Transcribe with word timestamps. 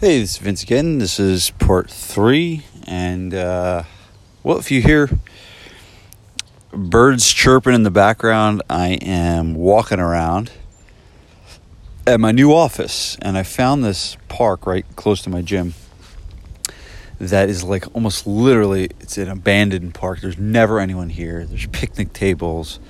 Hey, 0.00 0.18
this 0.18 0.30
is 0.30 0.38
Vince 0.38 0.62
again. 0.62 0.96
This 0.96 1.20
is 1.20 1.50
part 1.58 1.90
three. 1.90 2.64
And, 2.86 3.34
uh, 3.34 3.82
well, 4.42 4.56
if 4.56 4.70
you 4.70 4.80
hear 4.80 5.10
birds 6.72 7.30
chirping 7.30 7.74
in 7.74 7.82
the 7.82 7.90
background, 7.90 8.62
I 8.70 8.92
am 9.02 9.54
walking 9.54 10.00
around 10.00 10.52
at 12.06 12.18
my 12.18 12.32
new 12.32 12.50
office. 12.50 13.18
And 13.20 13.36
I 13.36 13.42
found 13.42 13.84
this 13.84 14.16
park 14.28 14.66
right 14.66 14.86
close 14.96 15.20
to 15.20 15.28
my 15.28 15.42
gym 15.42 15.74
that 17.18 17.50
is 17.50 17.62
like 17.62 17.84
almost 17.94 18.26
literally 18.26 18.84
it's 19.00 19.18
an 19.18 19.28
abandoned 19.28 19.92
park. 19.92 20.22
There's 20.22 20.38
never 20.38 20.80
anyone 20.80 21.10
here. 21.10 21.44
There's 21.44 21.66
picnic 21.66 22.14
tables. 22.14 22.80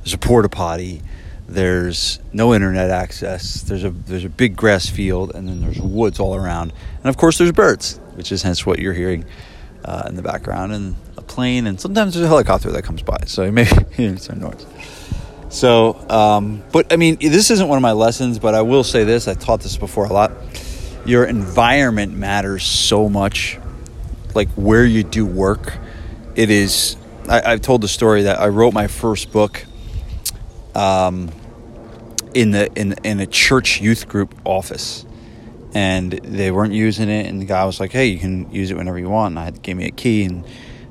There's 0.00 0.12
a 0.12 0.18
porta 0.18 0.50
potty. 0.50 1.00
There's 1.48 2.20
no 2.32 2.52
internet 2.52 2.90
access. 2.90 3.62
There's 3.62 3.82
a 3.82 3.90
there's 3.90 4.26
a 4.26 4.28
big 4.28 4.54
grass 4.54 4.88
field, 4.88 5.34
and 5.34 5.48
then 5.48 5.62
there's 5.62 5.80
woods 5.80 6.20
all 6.20 6.34
around, 6.34 6.74
and 6.98 7.06
of 7.06 7.16
course 7.16 7.38
there's 7.38 7.52
birds, 7.52 7.98
which 8.16 8.30
is 8.32 8.42
hence 8.42 8.66
what 8.66 8.78
you're 8.78 8.92
hearing 8.92 9.24
uh, 9.82 10.02
in 10.06 10.14
the 10.14 10.20
background, 10.20 10.74
and 10.74 10.94
a 11.16 11.22
plane, 11.22 11.66
and 11.66 11.80
sometimes 11.80 12.12
there's 12.12 12.26
a 12.26 12.28
helicopter 12.28 12.70
that 12.72 12.82
comes 12.82 13.02
by, 13.02 13.16
so 13.24 13.44
you 13.44 13.52
may 13.52 13.64
hear 13.92 14.14
some 14.18 14.40
noise. 14.40 14.66
So, 15.48 15.94
um, 16.10 16.62
but 16.70 16.92
I 16.92 16.96
mean, 16.96 17.16
this 17.18 17.50
isn't 17.50 17.66
one 17.66 17.78
of 17.78 17.82
my 17.82 17.92
lessons, 17.92 18.38
but 18.38 18.54
I 18.54 18.60
will 18.60 18.84
say 18.84 19.04
this: 19.04 19.26
I 19.26 19.32
taught 19.32 19.60
this 19.60 19.78
before 19.78 20.04
a 20.04 20.12
lot. 20.12 20.32
Your 21.06 21.24
environment 21.24 22.12
matters 22.14 22.62
so 22.64 23.08
much, 23.08 23.58
like 24.34 24.50
where 24.50 24.84
you 24.84 25.02
do 25.02 25.24
work. 25.24 25.78
It 26.34 26.50
is. 26.50 26.96
I, 27.26 27.52
I've 27.52 27.62
told 27.62 27.80
the 27.80 27.88
story 27.88 28.24
that 28.24 28.38
I 28.38 28.48
wrote 28.48 28.74
my 28.74 28.86
first 28.86 29.32
book. 29.32 29.64
Um, 30.78 31.30
in 32.34 32.52
the 32.52 32.72
in 32.74 32.94
in 33.04 33.20
a 33.20 33.26
church 33.26 33.80
youth 33.80 34.06
group 34.06 34.34
office, 34.44 35.04
and 35.74 36.12
they 36.12 36.50
weren't 36.50 36.72
using 36.72 37.08
it. 37.08 37.26
And 37.26 37.40
the 37.40 37.46
guy 37.46 37.64
was 37.64 37.80
like, 37.80 37.90
"Hey, 37.90 38.06
you 38.06 38.18
can 38.18 38.50
use 38.52 38.70
it 38.70 38.76
whenever 38.76 38.98
you 38.98 39.08
want." 39.08 39.32
And 39.32 39.38
I 39.38 39.50
gave 39.50 39.76
me 39.76 39.86
a 39.86 39.90
key, 39.90 40.24
and 40.24 40.44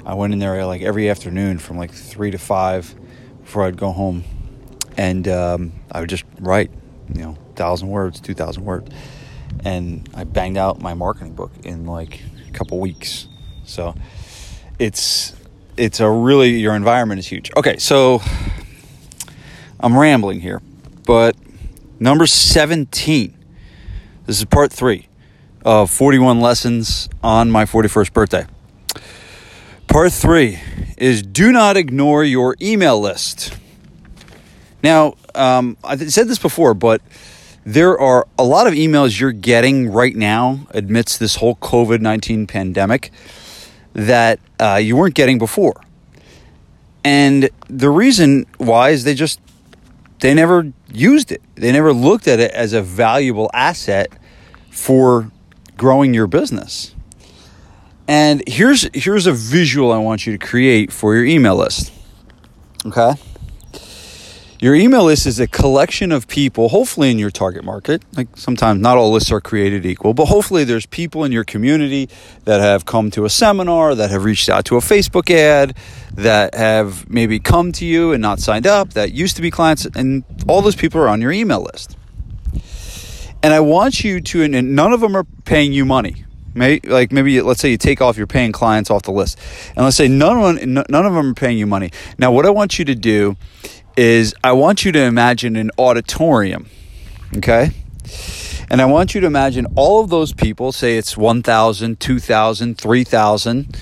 I 0.06 0.14
went 0.16 0.34
in 0.34 0.40
there 0.40 0.66
like 0.66 0.82
every 0.82 1.10
afternoon 1.10 1.58
from 1.60 1.78
like 1.78 1.92
three 1.92 2.32
to 2.32 2.38
five 2.38 2.94
before 3.42 3.64
I'd 3.64 3.78
go 3.78 3.92
home, 3.92 4.24
and 4.98 5.28
um, 5.28 5.72
I 5.92 6.02
would 6.02 6.10
just 6.10 6.26
write, 6.40 6.72
you 7.14 7.22
know, 7.22 7.38
thousand 7.56 7.88
words, 7.88 8.20
two 8.20 8.34
thousand 8.34 8.66
words, 8.66 8.94
and 9.64 10.10
I 10.14 10.26
banged 10.26 10.58
out 10.58 10.82
my 10.82 10.96
marketing 10.96 11.34
book 11.34 11.52
in 11.64 11.86
like 11.86 12.22
a 12.50 12.52
couple 12.52 12.80
weeks. 12.80 13.28
So 13.64 13.96
it's 14.80 15.34
it's 15.78 16.00
a 16.00 16.10
really 16.10 16.60
your 16.60 16.76
environment 16.76 17.20
is 17.20 17.28
huge. 17.28 17.52
Okay, 17.56 17.78
so 17.78 18.22
I'm 19.80 19.98
rambling 19.98 20.42
here. 20.42 20.62
But 21.06 21.36
number 22.00 22.28
17, 22.28 23.34
this 24.26 24.40
is 24.40 24.46
part 24.46 24.72
three 24.72 25.08
of 25.64 25.92
41 25.92 26.40
lessons 26.40 27.10
on 27.24 27.52
my 27.52 27.66
41st 27.66 28.14
birthday. 28.14 28.46
Part 29.88 30.12
three 30.12 30.60
is 30.98 31.22
do 31.22 31.52
not 31.52 31.78
ignore 31.78 32.24
your 32.24 32.56
email 32.62 33.00
list. 33.00 33.58
Now, 34.84 35.16
um, 35.36 35.78
I 35.84 35.98
said 35.98 36.28
this 36.28 36.40
before, 36.40 36.74
but 36.74 37.02
there 37.66 38.00
are 38.00 38.28
a 38.38 38.44
lot 38.44 38.68
of 38.68 38.74
emails 38.74 39.20
you're 39.20 39.32
getting 39.32 39.90
right 39.90 40.16
now 40.16 40.68
amidst 40.74 41.20
this 41.20 41.36
whole 41.36 41.56
COVID 41.56 42.00
19 42.00 42.48
pandemic 42.48 43.12
that 43.94 44.40
uh, 44.60 44.76
you 44.76 44.96
weren't 44.96 45.16
getting 45.16 45.38
before. 45.38 45.82
And 47.04 47.50
the 47.70 47.90
reason 47.90 48.46
why 48.58 48.90
is 48.90 49.04
they 49.04 49.14
just 49.14 49.40
they 50.20 50.34
never 50.34 50.72
used 50.92 51.32
it. 51.32 51.42
They 51.56 51.72
never 51.72 51.94
looked 51.94 52.28
at 52.28 52.40
it 52.40 52.52
as 52.52 52.74
a 52.74 52.82
valuable 52.82 53.50
asset 53.54 54.12
for 54.72 55.32
growing 55.78 56.14
your 56.14 56.28
business. 56.28 56.96
And 58.08 58.42
here's 58.48 58.90
here's 58.94 59.28
a 59.28 59.34
visual 59.34 59.92
I 59.92 59.98
want 59.98 60.26
you 60.26 60.38
to 60.38 60.46
create 60.46 60.92
for 60.92 61.16
your 61.16 61.26
email 61.26 61.58
list. 61.58 61.92
Okay? 62.86 63.14
Your 64.60 64.74
email 64.74 65.04
list 65.04 65.28
is 65.28 65.40
a 65.40 65.46
collection 65.46 66.12
of 66.12 66.28
people, 66.28 66.70
hopefully 66.70 67.12
in 67.12 67.20
your 67.20 67.30
target 67.30 67.64
market. 67.64 68.02
Like 68.16 68.36
sometimes 68.36 68.82
not 68.82 68.98
all 68.98 69.12
lists 69.12 69.32
are 69.32 69.40
created 69.40 69.86
equal, 69.86 70.16
but 70.16 70.26
hopefully 70.26 70.64
there's 70.64 70.88
people 70.88 71.24
in 71.24 71.32
your 71.32 71.44
community 71.44 72.10
that 72.46 72.60
have 72.60 72.84
come 72.84 73.12
to 73.12 73.26
a 73.26 73.30
seminar, 73.30 73.94
that 73.94 74.10
have 74.10 74.24
reached 74.24 74.50
out 74.50 74.66
to 74.66 74.76
a 74.76 74.80
Facebook 74.80 75.30
ad, 75.30 75.78
that 76.16 76.56
have 76.56 77.08
maybe 77.08 77.38
come 77.38 77.72
to 77.74 77.86
you 77.86 78.14
and 78.14 78.20
not 78.20 78.40
signed 78.40 78.66
up, 78.66 78.94
that 78.94 79.12
used 79.12 79.36
to 79.36 79.44
be 79.44 79.52
clients, 79.52 79.86
and 79.86 80.24
all 80.48 80.64
those 80.64 80.76
people 80.76 81.00
are 81.00 81.08
on 81.08 81.22
your 81.22 81.32
email 81.32 81.62
list. 81.62 81.96
And 83.44 83.54
I 83.54 83.60
want 83.60 84.04
you 84.04 84.22
to, 84.22 84.42
and 84.42 84.76
none 84.76 84.92
of 84.92 85.02
them 85.02 85.16
are 85.16 85.26
paying 85.46 85.72
you 85.72 85.86
money. 85.86 86.26
Like 86.56 87.12
maybe 87.12 87.40
let's 87.42 87.60
say 87.60 87.70
you 87.70 87.78
take 87.78 88.02
off 88.02 88.18
your 88.18 88.26
paying 88.26 88.52
clients 88.52 88.90
off 88.90 89.04
the 89.04 89.12
list, 89.12 89.38
and 89.76 89.86
let's 89.86 89.96
say 89.96 90.08
none 90.08 90.40
of 90.40 90.60
them, 90.60 90.74
none 90.90 91.06
of 91.06 91.14
them 91.14 91.30
are 91.30 91.34
paying 91.36 91.60
you 91.60 91.68
money. 91.68 91.92
Now, 92.18 92.32
what 92.32 92.48
I 92.48 92.50
want 92.50 92.80
you 92.80 92.86
to 92.86 92.96
do 92.96 93.38
is 93.98 94.36
I 94.44 94.52
want 94.52 94.86
you 94.86 94.92
to 94.94 95.02
imagine 95.02 95.56
an 95.56 95.72
auditorium, 95.78 96.70
okay? 97.38 97.72
And 98.70 98.80
I 98.82 98.86
want 98.86 99.16
you 99.16 99.22
to 99.22 99.28
imagine 99.28 99.66
all 99.76 100.04
of 100.04 100.10
those 100.10 100.34
people, 100.34 100.72
say 100.72 100.98
it's 100.98 101.18
1,000, 101.18 102.00
2,000, 102.00 102.78
3,000 102.78 103.78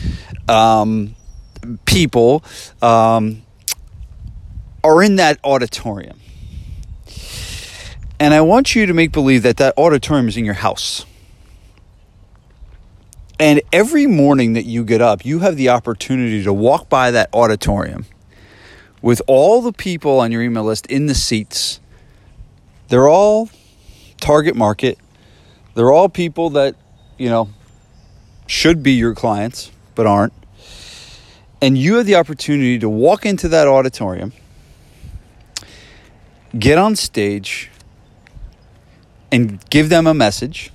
um, 0.48 1.16
people, 1.86 2.44
um, 2.82 3.42
are 4.84 5.04
in 5.04 5.18
that 5.18 5.40
auditorium. 5.44 6.20
And 8.18 8.34
I 8.34 8.42
want 8.42 8.74
you 8.74 8.86
to 8.86 8.94
make 8.94 9.12
believe 9.12 9.44
that 9.44 9.58
that 9.58 9.74
auditorium 9.78 10.30
is 10.30 10.38
in 10.38 10.46
your 10.46 10.54
house. 10.54 11.06
And 13.38 13.62
every 13.74 14.08
morning 14.08 14.54
that 14.54 14.64
you 14.64 14.86
get 14.86 15.02
up, 15.02 15.26
you 15.26 15.40
have 15.40 15.58
the 15.58 15.68
opportunity 15.70 16.42
to 16.44 16.54
walk 16.54 16.88
by 16.88 17.12
that 17.12 17.30
auditorium 17.34 18.06
with 19.06 19.22
all 19.28 19.62
the 19.62 19.72
people 19.72 20.20
on 20.20 20.32
your 20.32 20.42
email 20.42 20.64
list 20.64 20.88
in 20.88 21.06
the 21.06 21.14
seats. 21.14 21.80
They're 22.88 23.08
all 23.08 23.52
target 24.20 24.56
market. 24.56 24.98
They're 25.76 25.92
all 25.92 26.10
people 26.10 26.50
that, 26.52 26.76
you 27.20 27.30
know, 27.30 27.50
should 28.48 28.82
be 28.82 28.94
your 28.94 29.14
clients, 29.14 29.72
but 29.94 30.08
aren't. 30.08 30.34
And 31.62 31.78
you 31.78 31.98
have 31.98 32.08
the 32.08 32.16
opportunity 32.16 32.80
to 32.80 32.90
walk 32.90 33.28
into 33.28 33.48
that 33.50 33.68
auditorium, 33.68 34.34
get 36.58 36.80
on 36.80 36.96
stage, 36.96 37.70
and 39.32 39.64
give 39.70 39.90
them 39.90 40.08
a 40.08 40.16
message, 40.16 40.72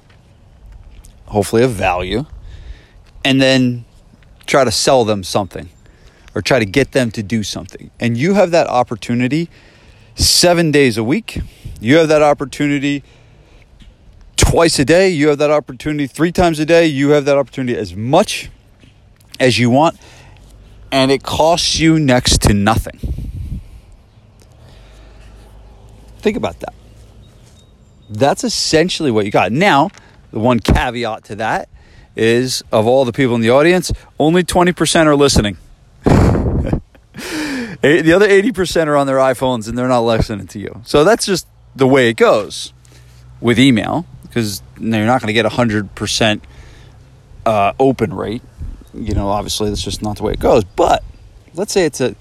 hopefully 1.26 1.64
of 1.64 1.72
value, 1.72 2.26
and 3.24 3.42
then 3.42 3.84
try 4.46 4.62
to 4.62 4.70
sell 4.70 5.04
them 5.04 5.24
something 5.24 5.68
or 6.34 6.42
try 6.42 6.58
to 6.58 6.66
get 6.66 6.92
them 6.92 7.10
to 7.12 7.22
do 7.22 7.42
something. 7.42 7.90
And 7.98 8.16
you 8.16 8.34
have 8.34 8.50
that 8.52 8.66
opportunity 8.66 9.48
seven 10.14 10.70
days 10.70 10.96
a 10.96 11.04
week. 11.04 11.40
You 11.80 11.96
have 11.96 12.08
that 12.08 12.22
opportunity 12.22 13.02
twice 14.36 14.78
a 14.78 14.84
day. 14.84 15.08
You 15.08 15.28
have 15.28 15.38
that 15.38 15.50
opportunity 15.50 16.06
three 16.06 16.32
times 16.32 16.58
a 16.58 16.66
day. 16.66 16.86
You 16.86 17.10
have 17.10 17.24
that 17.24 17.36
opportunity 17.36 17.76
as 17.76 17.94
much 17.94 18.50
as 19.38 19.58
you 19.58 19.70
want. 19.70 19.98
And 20.92 21.10
it 21.10 21.22
costs 21.22 21.78
you 21.78 21.98
next 21.98 22.42
to 22.42 22.54
nothing. 22.54 22.98
Think 26.18 26.36
about 26.36 26.60
that. 26.60 26.74
That's 28.08 28.44
essentially 28.44 29.10
what 29.10 29.24
you 29.24 29.30
got. 29.30 29.52
Now, 29.52 29.90
the 30.32 30.40
one 30.40 30.58
caveat 30.60 31.24
to 31.24 31.36
that 31.36 31.68
is 32.16 32.62
of 32.72 32.86
all 32.86 33.04
the 33.04 33.12
people 33.12 33.34
in 33.36 33.40
the 33.40 33.50
audience, 33.50 33.92
only 34.18 34.42
20% 34.42 35.06
are 35.06 35.16
listening. 35.16 35.56
the 36.04 38.12
other 38.14 38.28
80% 38.28 38.86
are 38.86 38.96
on 38.96 39.06
their 39.06 39.16
iPhones 39.16 39.68
and 39.68 39.76
they're 39.76 39.88
not 39.88 40.00
listening 40.00 40.46
to 40.48 40.58
you. 40.58 40.80
So 40.84 41.04
that's 41.04 41.26
just 41.26 41.46
the 41.74 41.86
way 41.86 42.08
it 42.08 42.16
goes 42.16 42.72
with 43.40 43.58
email 43.58 44.06
because 44.22 44.62
you're 44.78 45.06
not 45.06 45.20
going 45.20 45.28
to 45.28 45.32
get 45.32 45.46
a 45.46 45.50
100% 45.50 46.40
uh, 47.46 47.72
open 47.78 48.14
rate. 48.14 48.42
You 48.94 49.14
know, 49.14 49.28
obviously, 49.28 49.68
that's 49.68 49.82
just 49.82 50.02
not 50.02 50.16
the 50.16 50.24
way 50.24 50.32
it 50.32 50.40
goes. 50.40 50.64
But 50.64 51.04
let's 51.54 51.72
say 51.72 51.84
it's 51.84 52.00
a 52.00 52.16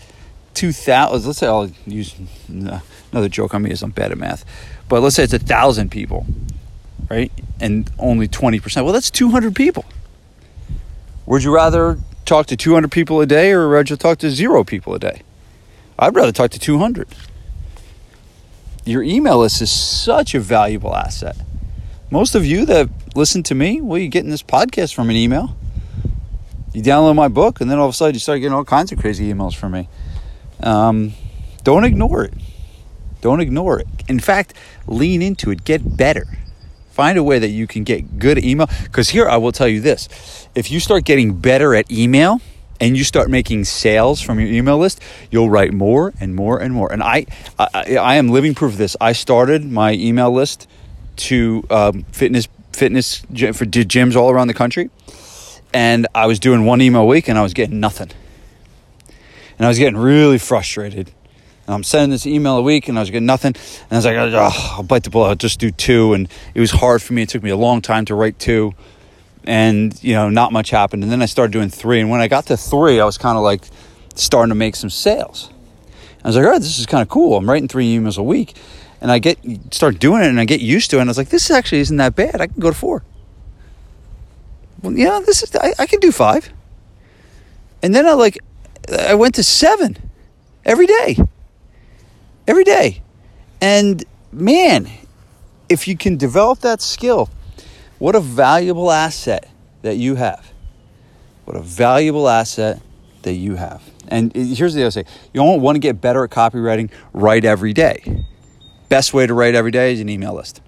2,000, 0.53 1.25
let's 1.25 1.39
say 1.39 1.47
I'll 1.47 1.71
use 1.85 2.15
another 2.47 3.29
joke 3.29 3.53
on 3.53 3.63
me 3.63 3.71
is 3.71 3.81
I'm 3.81 3.91
bad 3.91 4.11
at 4.11 4.17
math. 4.17 4.45
But 4.87 5.01
let's 5.01 5.15
say 5.15 5.23
it's 5.23 5.33
a 5.33 5.39
thousand 5.39 5.91
people, 5.91 6.25
right? 7.09 7.31
And 7.59 7.89
only 7.99 8.27
20%. 8.27 8.83
Well, 8.83 8.93
that's 8.93 9.11
200 9.11 9.55
people. 9.55 9.85
Would 11.25 11.43
you 11.43 11.53
rather 11.53 11.99
talk 12.29 12.45
to 12.45 12.55
200 12.55 12.91
people 12.91 13.19
a 13.21 13.25
day 13.25 13.51
or 13.51 13.67
would 13.67 13.89
you 13.89 13.95
talk 13.95 14.19
to 14.19 14.29
zero 14.29 14.63
people 14.63 14.93
a 14.93 14.99
day? 14.99 15.23
I'd 15.97 16.15
rather 16.15 16.31
talk 16.31 16.51
to 16.51 16.59
200. 16.59 17.07
Your 18.85 19.03
email 19.03 19.39
list 19.39 19.61
is 19.61 19.71
such 19.71 20.35
a 20.35 20.39
valuable 20.39 20.95
asset. 20.95 21.35
Most 22.11 22.35
of 22.35 22.45
you 22.45 22.65
that 22.67 22.89
listen 23.15 23.43
to 23.43 23.55
me, 23.55 23.81
well, 23.81 23.97
you're 23.97 24.09
getting 24.09 24.29
this 24.29 24.43
podcast 24.43 24.93
from 24.93 25.09
an 25.09 25.15
email. 25.15 25.57
You 26.73 26.83
download 26.83 27.15
my 27.15 27.27
book, 27.27 27.61
and 27.61 27.69
then 27.69 27.79
all 27.79 27.87
of 27.87 27.93
a 27.93 27.97
sudden 27.97 28.13
you 28.13 28.19
start 28.19 28.39
getting 28.39 28.53
all 28.53 28.63
kinds 28.63 28.91
of 28.91 28.99
crazy 28.99 29.31
emails 29.31 29.55
from 29.55 29.71
me. 29.73 29.89
Um, 30.61 31.13
don't 31.63 31.83
ignore 31.83 32.23
it. 32.23 32.33
Don't 33.21 33.41
ignore 33.41 33.79
it. 33.79 33.87
In 34.07 34.19
fact, 34.19 34.53
lean 34.87 35.21
into 35.21 35.51
it. 35.51 35.65
Get 35.65 35.97
better 35.97 36.27
find 36.99 37.17
a 37.17 37.23
way 37.23 37.39
that 37.39 37.53
you 37.59 37.65
can 37.65 37.85
get 37.85 38.19
good 38.19 38.37
email. 38.43 38.67
Because 38.83 39.07
here, 39.09 39.27
I 39.35 39.37
will 39.37 39.53
tell 39.53 39.69
you 39.69 39.79
this 39.79 40.09
if 40.53 40.69
you 40.69 40.79
start 40.81 41.05
getting 41.05 41.29
better 41.39 41.73
at 41.73 41.89
email, 41.89 42.41
and 42.81 42.97
you 42.97 43.03
start 43.03 43.29
making 43.29 43.65
sales 43.65 44.21
from 44.21 44.39
your 44.39 44.49
email 44.49 44.77
list, 44.77 45.01
you'll 45.31 45.49
write 45.49 45.73
more 45.73 46.13
and 46.19 46.35
more 46.35 46.57
and 46.59 46.73
more. 46.73 46.91
And 46.91 47.03
I, 47.03 47.25
I, 47.57 47.97
I 47.97 48.15
am 48.15 48.29
living 48.29 48.55
proof 48.55 48.73
of 48.73 48.77
this. 48.77 48.95
I 49.01 49.11
started 49.11 49.65
my 49.65 49.93
email 49.93 50.31
list 50.31 50.67
to 51.27 51.65
um, 51.69 52.03
fitness 52.11 52.47
fitness 52.71 53.19
for 53.19 53.65
gyms 53.65 54.15
all 54.15 54.29
around 54.29 54.47
the 54.47 54.53
country, 54.53 54.89
and 55.73 56.07
I 56.15 56.25
was 56.27 56.39
doing 56.39 56.65
one 56.65 56.81
email 56.81 57.01
a 57.01 57.05
week, 57.05 57.27
and 57.29 57.37
I 57.37 57.43
was 57.43 57.53
getting 57.53 57.79
nothing, 57.79 58.11
and 59.57 59.65
I 59.65 59.67
was 59.67 59.79
getting 59.79 59.97
really 59.97 60.37
frustrated. 60.37 61.11
I'm 61.73 61.83
sending 61.83 62.09
this 62.09 62.25
email 62.25 62.57
a 62.57 62.61
week, 62.61 62.87
and 62.87 62.97
I 62.97 63.01
was 63.01 63.09
getting 63.11 63.27
nothing. 63.27 63.53
And 63.55 63.91
I 63.91 63.95
was 63.95 64.05
like, 64.05 64.15
oh, 64.15 64.75
I'll 64.77 64.83
bite 64.83 65.03
the 65.03 65.09
bullet. 65.09 65.29
I'll 65.29 65.35
just 65.35 65.59
do 65.59 65.71
two. 65.71 66.13
And 66.13 66.27
it 66.53 66.59
was 66.59 66.71
hard 66.71 67.01
for 67.01 67.13
me. 67.13 67.21
It 67.21 67.29
took 67.29 67.43
me 67.43 67.51
a 67.51 67.57
long 67.57 67.81
time 67.81 68.05
to 68.05 68.15
write 68.15 68.39
two. 68.39 68.73
And 69.45 70.01
you 70.03 70.13
know 70.13 70.29
not 70.29 70.51
much 70.51 70.69
happened. 70.69 71.03
And 71.03 71.11
then 71.11 71.21
i 71.21 71.25
started 71.25 71.51
doing 71.51 71.69
three. 71.69 71.99
And 72.01 72.09
when 72.09 72.21
i 72.21 72.27
got 72.27 72.47
to 72.47 72.57
three 72.57 72.99
i 72.99 73.05
was 73.05 73.17
kind 73.17 73.37
of 73.37 73.43
like 73.43 73.63
starting 74.13 74.49
to 74.49 74.55
make 74.55 74.75
some 74.75 74.89
sales. 74.89 75.49
I 76.23 76.27
was 76.27 76.35
like 76.35 76.45
oh 76.45 76.59
this 76.59 76.77
is 76.77 76.85
kind 76.85 77.01
of 77.01 77.09
cool. 77.09 77.37
I'm 77.37 77.49
writing 77.49 77.67
three 77.67 77.95
emails 77.95 78.17
a 78.17 78.23
week. 78.23 78.55
And 79.01 79.09
i 79.09 79.17
get 79.17 79.39
start 79.73 79.97
doing 79.97 80.21
it 80.21 80.27
and 80.27 80.39
i 80.39 80.45
get 80.45 80.59
used 80.59 80.91
to 80.91 80.97
it. 80.97 81.01
And 81.01 81.09
i 81.09 81.11
was 81.11 81.17
like 81.17 81.29
this 81.29 81.49
actually 81.49 81.79
isn't 81.79 81.97
that 81.97 82.15
bad. 82.15 82.41
I 82.41 82.47
can 82.47 82.59
go 82.59 82.69
to 82.69 82.75
four. 82.75 83.03
Well 84.81 84.93
yeah 84.93 85.21
this 85.25 85.41
is 85.41 85.55
i, 85.55 85.73
I 85.79 85.85
can 85.87 85.99
do 86.01 86.11
five. 86.11 86.51
And 87.81 87.95
then 87.95 88.05
i 88.05 88.13
like 88.13 88.37
i 89.07 89.15
went 89.15 89.35
to 89.35 89.43
seven 89.43 89.97
every 90.65 90.85
day 90.85 91.17
every 92.49 92.65
day 92.65 93.01
and 93.61 94.03
man 94.31 94.89
if 95.69 95.87
you 95.87 95.95
can 95.95 96.17
develop 96.17 96.59
that 96.59 96.81
skill 96.81 97.29
what 97.99 98.15
a 98.15 98.21
valuable 98.21 98.91
asset 98.91 99.49
that 99.81 99.97
you 99.97 100.15
have. 100.15 100.51
What 101.45 101.57
a 101.57 101.61
valuable 101.61 102.27
asset 102.27 102.81
that 103.23 103.33
you 103.33 103.55
have. 103.55 103.83
And 104.07 104.35
eh, 104.35 104.55
here's 104.55 104.73
the 104.73 104.83
other 104.83 104.91
thing 104.91 105.05
you 105.33 105.41
don't 105.41 105.61
want 105.61 105.75
to 105.75 105.79
get 105.79 106.01
better 106.01 106.23
at 106.23 106.29
copywriting, 106.29 106.89
write 107.13 107.45
every 107.45 107.73
day. 107.73 108.25
Best 108.87 109.13
way 109.13 109.27
to 109.27 109.33
write 109.33 109.53
every 109.53 109.71
day 109.71 109.93
is 109.93 109.99
an 109.99 110.09
email 110.09 110.33
list. 110.33 110.61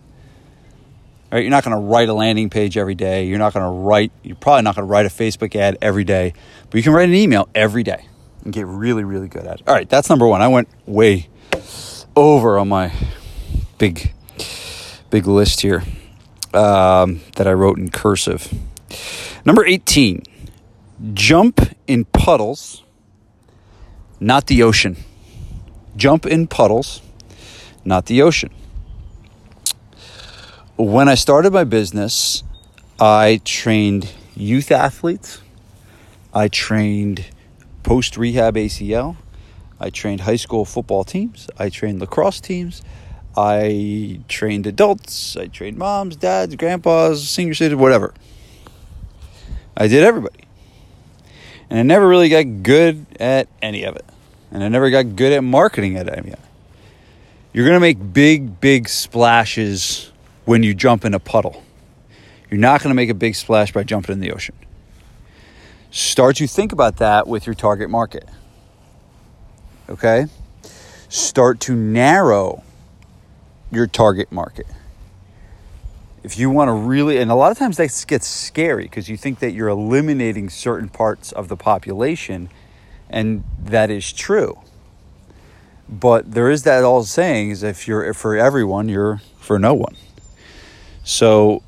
All 1.32 1.38
right, 1.38 1.44
you're 1.44 1.50
not 1.50 1.64
going 1.64 1.76
to 1.76 1.82
write 1.82 2.10
a 2.10 2.14
landing 2.14 2.50
page 2.50 2.78
every 2.78 2.94
day. 2.96 3.26
You're 3.26 3.40
not 3.40 3.54
going 3.54 3.66
to 3.66 3.72
write, 3.72 4.12
you're 4.22 4.36
probably 4.36 4.64
not 4.64 4.76
going 4.76 4.86
to 4.86 4.92
write 4.92 5.06
a 5.06 5.10
Facebook 5.10 5.56
ad 5.56 5.78
every 5.82 6.04
day, 6.04 6.34
but 6.70 6.78
you 6.78 6.84
can 6.84 6.92
write 6.92 7.08
an 7.08 7.16
email 7.16 7.48
every 7.56 7.84
day 7.84 8.06
and 8.44 8.52
get 8.52 8.68
really, 8.68 9.06
really 9.06 9.30
good 9.30 9.46
at 9.46 9.62
it. 9.62 9.68
All 9.68 9.74
right, 9.74 9.90
that's 9.90 10.10
number 10.10 10.28
one. 10.28 10.42
I 10.42 10.50
went 10.50 10.68
way 10.86 11.30
over 12.16 12.58
on 12.58 12.70
my 12.70 12.92
big, 13.78 14.14
big 15.10 15.28
list 15.28 15.62
here 15.62 15.84
um, 16.54 17.22
that 17.36 17.48
I 17.48 17.54
wrote 17.54 17.78
in 17.78 17.90
cursive. 17.90 18.54
Number 19.46 19.66
18 19.66 20.24
jump 21.14 21.62
in 21.88 22.06
puddles, 22.06 22.84
not 24.20 24.48
the 24.48 24.62
ocean. 24.62 24.98
Jump 25.98 26.26
in 26.26 26.48
puddles, 26.48 27.02
not 27.84 28.06
the 28.06 28.22
ocean. 28.22 28.52
When 30.78 31.10
I 31.10 31.16
started 31.16 31.54
my 31.54 31.64
business, 31.64 32.44
I 33.00 33.42
trained 33.44 34.12
youth 34.36 34.72
athletes, 34.72 35.42
I 36.34 36.48
trained 36.48 37.26
post 37.84 38.16
rehab 38.16 38.56
ACL, 38.56 39.18
I 39.82 39.90
trained 39.90 40.22
high 40.22 40.36
school 40.36 40.64
football 40.64 41.04
teams, 41.04 41.50
I 41.58 41.70
trained 41.70 42.00
lacrosse 42.00 42.40
teams, 42.40 42.84
I 43.36 44.20
trained 44.28 44.68
adults, 44.68 45.36
I 45.36 45.48
trained 45.48 45.78
moms, 45.78 46.16
dads, 46.16 46.56
grandpas, 46.56 47.28
senior 47.28 47.56
citizens, 47.56 47.82
whatever. 47.82 48.14
I 49.76 49.88
did 49.88 50.04
everybody. 50.04 50.44
And 51.68 51.80
I 51.80 51.82
never 51.82 52.08
really 52.08 52.30
got 52.30 52.62
good 52.62 53.08
at 53.20 53.48
any 53.60 53.84
of 53.84 53.96
it. 53.96 54.06
And 54.52 54.64
I 54.64 54.68
never 54.68 54.92
got 54.92 55.16
good 55.16 55.34
at 55.34 55.44
marketing 55.44 55.98
at 55.98 56.08
any 56.08 56.32
of 56.32 56.40
it. 56.40 56.40
You're 57.52 57.66
going 57.66 57.76
to 57.76 57.82
make 57.82 58.14
big, 58.14 58.62
big 58.62 58.88
splashes 58.88 60.12
when 60.46 60.62
you 60.62 60.76
jump 60.76 61.06
in 61.06 61.16
a 61.16 61.20
puddle. 61.20 61.64
You're 62.52 62.60
not 62.60 62.84
going 62.84 62.92
to 62.92 62.96
make 62.96 63.10
a 63.10 63.16
big 63.16 63.34
splash 63.34 63.72
by 63.72 63.84
jumping 63.84 64.14
in 64.14 64.20
the 64.20 64.32
ocean. 64.32 64.56
Start 65.90 66.36
to 66.36 66.46
think 66.46 66.72
about 66.72 66.98
that 66.98 67.28
with 67.28 67.48
your 67.48 67.56
target 67.56 67.90
market. 67.90 68.30
Okay? 69.92 70.26
Start 71.10 71.60
to 71.62 71.76
narrow 71.76 72.64
your 73.72 73.86
target 73.86 74.32
market. 74.32 74.66
If 76.24 76.38
you 76.40 76.50
want 76.50 76.70
to 76.70 76.74
really, 76.74 77.18
and 77.18 77.30
a 77.30 77.36
lot 77.36 77.52
of 77.52 77.58
times 77.58 77.78
that 77.78 78.06
gets 78.08 78.28
scary 78.28 78.84
because 78.84 79.10
you 79.10 79.18
think 79.18 79.40
that 79.40 79.52
you're 79.52 79.68
eliminating 79.68 80.50
certain 80.50 80.88
parts 80.88 81.32
of 81.32 81.48
the 81.50 81.58
population, 81.58 82.50
and 83.10 83.44
that 83.60 83.90
is 83.90 84.14
true. 84.14 84.60
But 85.90 86.32
there 86.32 86.50
is 86.50 86.64
that 86.64 86.84
old 86.84 87.08
saying 87.08 87.50
is 87.50 87.64
if 87.64 87.88
you're 87.88 88.14
for 88.14 88.38
everyone, 88.38 88.88
you're 88.88 89.22
for 89.40 89.60
no 89.60 89.74
one. 89.74 89.96
So 91.04 91.64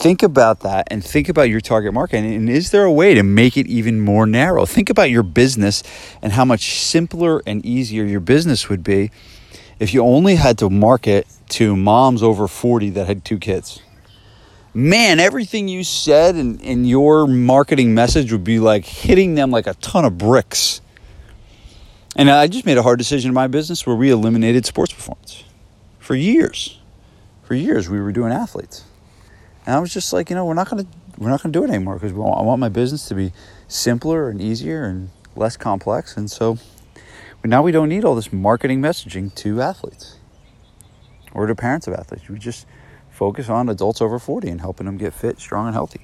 think 0.00 0.22
about 0.22 0.60
that 0.60 0.88
and 0.90 1.04
think 1.04 1.28
about 1.28 1.42
your 1.42 1.60
target 1.60 1.92
market. 1.92 2.18
And 2.18 2.48
is 2.48 2.70
there 2.70 2.84
a 2.84 2.92
way 2.92 3.14
to 3.14 3.22
make 3.22 3.56
it 3.56 3.66
even 3.66 4.00
more 4.00 4.26
narrow? 4.26 4.66
Think 4.66 4.90
about 4.90 5.10
your 5.10 5.22
business 5.22 5.82
and 6.20 6.32
how 6.32 6.44
much 6.44 6.80
simpler 6.80 7.42
and 7.46 7.64
easier 7.64 8.04
your 8.04 8.20
business 8.20 8.68
would 8.68 8.82
be 8.82 9.10
if 9.78 9.92
you 9.92 10.02
only 10.02 10.36
had 10.36 10.58
to 10.58 10.70
market 10.70 11.26
to 11.48 11.74
moms 11.74 12.22
over 12.22 12.46
40 12.46 12.90
that 12.90 13.08
had 13.08 13.24
two 13.24 13.38
kids, 13.38 13.82
man, 14.72 15.18
everything 15.18 15.66
you 15.66 15.82
said 15.82 16.36
in 16.36 16.84
your 16.84 17.26
marketing 17.26 17.92
message 17.94 18.30
would 18.32 18.44
be 18.44 18.60
like 18.60 18.84
hitting 18.84 19.34
them 19.34 19.50
like 19.50 19.66
a 19.66 19.74
ton 19.74 20.04
of 20.04 20.16
bricks. 20.18 20.80
And 22.14 22.30
I 22.30 22.46
just 22.46 22.64
made 22.64 22.78
a 22.78 22.82
hard 22.82 22.98
decision 22.98 23.30
in 23.30 23.34
my 23.34 23.48
business 23.48 23.86
where 23.86 23.96
we 23.96 24.10
eliminated 24.10 24.66
sports 24.66 24.92
performance 24.92 25.44
for 25.98 26.14
years. 26.14 26.78
For 27.42 27.54
years, 27.54 27.88
we 27.88 28.00
were 28.00 28.12
doing 28.12 28.32
athletes. 28.32 28.84
And 29.66 29.76
I 29.76 29.78
was 29.78 29.92
just 29.92 30.12
like, 30.12 30.30
you 30.30 30.36
know, 30.36 30.44
we're 30.44 30.54
not 30.54 30.68
to 30.68 30.86
we're 31.18 31.30
not 31.30 31.42
to 31.42 31.48
do 31.48 31.62
it 31.64 31.70
anymore 31.70 31.94
because 31.94 32.12
I 32.12 32.16
want 32.16 32.58
my 32.58 32.68
business 32.68 33.06
to 33.08 33.14
be 33.14 33.32
simpler 33.68 34.28
and 34.28 34.40
easier 34.40 34.84
and 34.84 35.10
less 35.36 35.56
complex. 35.56 36.16
And 36.16 36.30
so 36.30 36.58
now 37.44 37.62
we 37.62 37.70
don't 37.70 37.88
need 37.88 38.04
all 38.04 38.14
this 38.14 38.32
marketing 38.32 38.80
messaging 38.80 39.34
to 39.36 39.60
athletes 39.60 40.16
or 41.32 41.46
to 41.46 41.54
parents 41.54 41.86
of 41.86 41.94
athletes. 41.94 42.28
We 42.28 42.38
just 42.38 42.66
focus 43.10 43.48
on 43.48 43.68
adults 43.68 44.00
over 44.00 44.18
40 44.18 44.48
and 44.48 44.60
helping 44.60 44.86
them 44.86 44.96
get 44.96 45.12
fit, 45.12 45.38
strong, 45.38 45.66
and 45.66 45.74
healthy. 45.74 46.00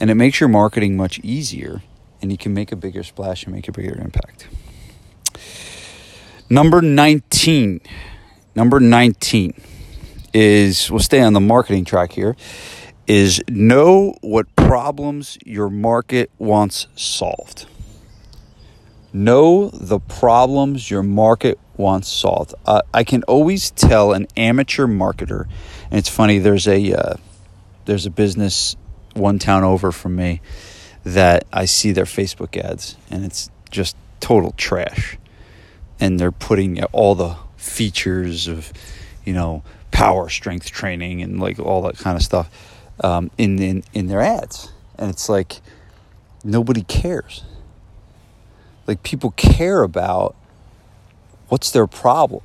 And 0.00 0.10
it 0.10 0.14
makes 0.14 0.40
your 0.40 0.48
marketing 0.48 0.96
much 0.96 1.18
easier 1.20 1.82
and 2.22 2.30
you 2.30 2.38
can 2.38 2.54
make 2.54 2.72
a 2.72 2.76
bigger 2.76 3.02
splash 3.02 3.44
and 3.44 3.54
make 3.54 3.68
a 3.68 3.72
bigger 3.72 4.00
impact. 4.00 4.48
Number 6.48 6.80
19. 6.80 7.80
Number 8.54 8.80
19 8.80 9.54
is, 10.32 10.90
we'll 10.90 11.00
stay 11.00 11.20
on 11.20 11.32
the 11.32 11.40
marketing 11.40 11.84
track 11.84 12.12
here, 12.12 12.36
is 13.06 13.42
know 13.48 14.14
what 14.20 14.54
problems 14.56 15.38
your 15.44 15.68
market 15.68 16.30
wants 16.38 16.86
solved. 16.94 17.66
Know 19.12 19.68
the 19.68 19.98
problems 19.98 20.90
your 20.90 21.02
market 21.02 21.58
wants 21.76 22.08
solved. 22.08 22.54
Uh, 22.64 22.82
I 22.94 23.04
can 23.04 23.22
always 23.24 23.70
tell 23.70 24.12
an 24.12 24.26
amateur 24.36 24.86
marketer, 24.86 25.46
and 25.90 25.98
it's 25.98 26.08
funny. 26.08 26.38
There's 26.38 26.66
a 26.66 26.94
uh, 26.94 27.14
there's 27.84 28.06
a 28.06 28.10
business 28.10 28.76
one 29.14 29.38
town 29.38 29.64
over 29.64 29.92
from 29.92 30.16
me 30.16 30.40
that 31.04 31.44
I 31.52 31.64
see 31.66 31.92
their 31.92 32.04
Facebook 32.04 32.56
ads, 32.56 32.96
and 33.10 33.24
it's 33.24 33.50
just 33.70 33.96
total 34.20 34.52
trash. 34.56 35.18
And 36.00 36.18
they're 36.18 36.32
putting 36.32 36.82
all 36.84 37.14
the 37.14 37.36
features 37.56 38.48
of, 38.48 38.72
you 39.24 39.32
know, 39.32 39.62
power 39.92 40.28
strength 40.28 40.70
training 40.70 41.22
and 41.22 41.40
like 41.40 41.58
all 41.60 41.82
that 41.82 41.98
kind 41.98 42.16
of 42.16 42.22
stuff 42.22 42.50
um, 43.00 43.30
in, 43.38 43.60
in 43.62 43.84
in 43.94 44.08
their 44.08 44.20
ads, 44.20 44.72
and 44.98 45.10
it's 45.10 45.28
like 45.28 45.60
nobody 46.44 46.82
cares 46.82 47.44
like 48.86 49.02
people 49.02 49.30
care 49.32 49.82
about 49.82 50.34
what's 51.48 51.70
their 51.70 51.86
problem. 51.86 52.42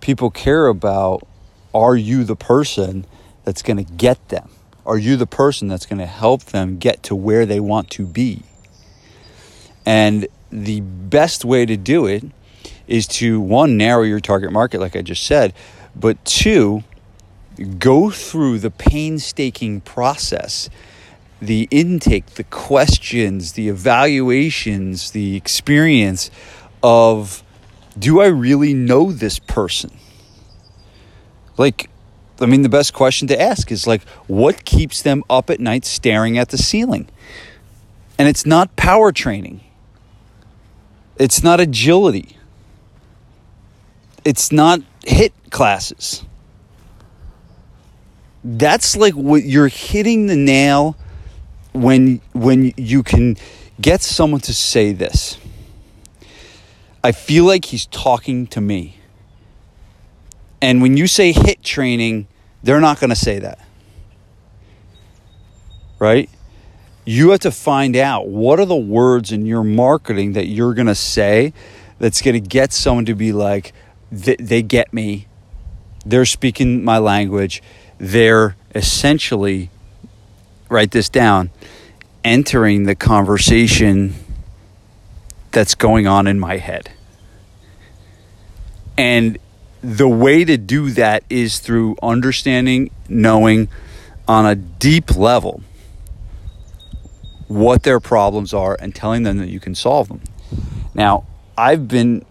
People 0.00 0.30
care 0.30 0.66
about 0.66 1.26
are 1.74 1.96
you 1.96 2.24
the 2.24 2.36
person 2.36 3.04
that's 3.44 3.62
going 3.62 3.76
to 3.76 3.92
get 3.92 4.28
them? 4.28 4.50
Are 4.86 4.98
you 4.98 5.16
the 5.16 5.26
person 5.26 5.68
that's 5.68 5.86
going 5.86 5.98
to 5.98 6.06
help 6.06 6.44
them 6.44 6.78
get 6.78 7.02
to 7.04 7.14
where 7.14 7.44
they 7.44 7.60
want 7.60 7.90
to 7.90 8.06
be? 8.06 8.42
And 9.84 10.26
the 10.50 10.80
best 10.80 11.44
way 11.44 11.66
to 11.66 11.76
do 11.76 12.06
it 12.06 12.24
is 12.86 13.06
to 13.06 13.40
one, 13.40 13.76
narrow 13.76 14.02
your 14.02 14.20
target 14.20 14.52
market, 14.52 14.80
like 14.80 14.96
I 14.96 15.02
just 15.02 15.26
said, 15.26 15.54
but 15.94 16.22
two, 16.24 16.84
go 17.78 18.10
through 18.10 18.58
the 18.58 18.70
painstaking 18.70 19.80
process 19.80 20.68
the 21.40 21.68
intake, 21.70 22.26
the 22.26 22.44
questions, 22.44 23.52
the 23.52 23.68
evaluations, 23.68 25.12
the 25.12 25.36
experience 25.36 26.30
of 26.82 27.42
do 27.98 28.20
I 28.20 28.26
really 28.26 28.74
know 28.74 29.12
this 29.12 29.38
person? 29.38 29.96
Like, 31.56 31.90
I 32.40 32.46
mean, 32.46 32.62
the 32.62 32.68
best 32.68 32.92
question 32.92 33.28
to 33.28 33.40
ask 33.40 33.72
is 33.72 33.86
like, 33.86 34.06
what 34.26 34.64
keeps 34.64 35.02
them 35.02 35.24
up 35.28 35.50
at 35.50 35.58
night 35.60 35.84
staring 35.84 36.38
at 36.38 36.50
the 36.50 36.58
ceiling? 36.58 37.08
And 38.18 38.28
it's 38.28 38.46
not 38.46 38.74
power 38.76 39.12
training, 39.12 39.60
it's 41.16 41.42
not 41.42 41.60
agility, 41.60 42.37
it's 44.24 44.52
not 44.52 44.80
hit 45.04 45.32
classes. 45.50 46.24
That's 48.44 48.96
like 48.96 49.14
what 49.14 49.44
you're 49.44 49.68
hitting 49.68 50.26
the 50.26 50.36
nail 50.36 50.96
when 51.72 52.20
when 52.32 52.72
you 52.76 53.02
can 53.02 53.36
get 53.80 54.02
someone 54.02 54.40
to 54.42 54.54
say 54.54 54.92
this. 54.92 55.38
I 57.02 57.12
feel 57.12 57.44
like 57.44 57.66
he's 57.66 57.86
talking 57.86 58.46
to 58.48 58.60
me. 58.60 58.96
And 60.60 60.82
when 60.82 60.96
you 60.96 61.06
say 61.06 61.32
HIIT 61.32 61.62
training, 61.62 62.26
they're 62.62 62.80
not 62.80 62.98
going 62.98 63.10
to 63.10 63.16
say 63.16 63.38
that. 63.38 63.60
Right? 66.00 66.28
You 67.04 67.30
have 67.30 67.40
to 67.40 67.50
find 67.50 67.96
out 67.96 68.28
what 68.28 68.58
are 68.60 68.66
the 68.66 68.76
words 68.76 69.32
in 69.32 69.46
your 69.46 69.64
marketing 69.64 70.32
that 70.32 70.46
you're 70.46 70.74
going 70.74 70.88
to 70.88 70.94
say 70.94 71.52
that's 71.98 72.20
going 72.20 72.34
to 72.34 72.46
get 72.46 72.72
someone 72.72 73.04
to 73.06 73.14
be 73.14 73.32
like, 73.32 73.72
they 74.10 74.62
get 74.62 74.92
me. 74.92 75.26
They're 76.04 76.24
speaking 76.24 76.84
my 76.84 76.98
language. 76.98 77.62
They're 77.98 78.56
essentially, 78.74 79.70
write 80.68 80.92
this 80.92 81.08
down, 81.08 81.50
entering 82.24 82.84
the 82.84 82.94
conversation 82.94 84.14
that's 85.50 85.74
going 85.74 86.06
on 86.06 86.26
in 86.26 86.38
my 86.38 86.58
head. 86.58 86.90
And 88.96 89.38
the 89.82 90.08
way 90.08 90.44
to 90.44 90.56
do 90.56 90.90
that 90.90 91.22
is 91.30 91.60
through 91.60 91.96
understanding, 92.02 92.90
knowing 93.08 93.68
on 94.26 94.44
a 94.44 94.54
deep 94.54 95.16
level 95.16 95.62
what 97.46 97.82
their 97.82 98.00
problems 98.00 98.52
are 98.52 98.76
and 98.80 98.94
telling 98.94 99.22
them 99.22 99.38
that 99.38 99.48
you 99.48 99.60
can 99.60 99.74
solve 99.74 100.08
them. 100.08 100.20
Now, 100.94 101.24
I've 101.56 101.88
been 101.88 102.24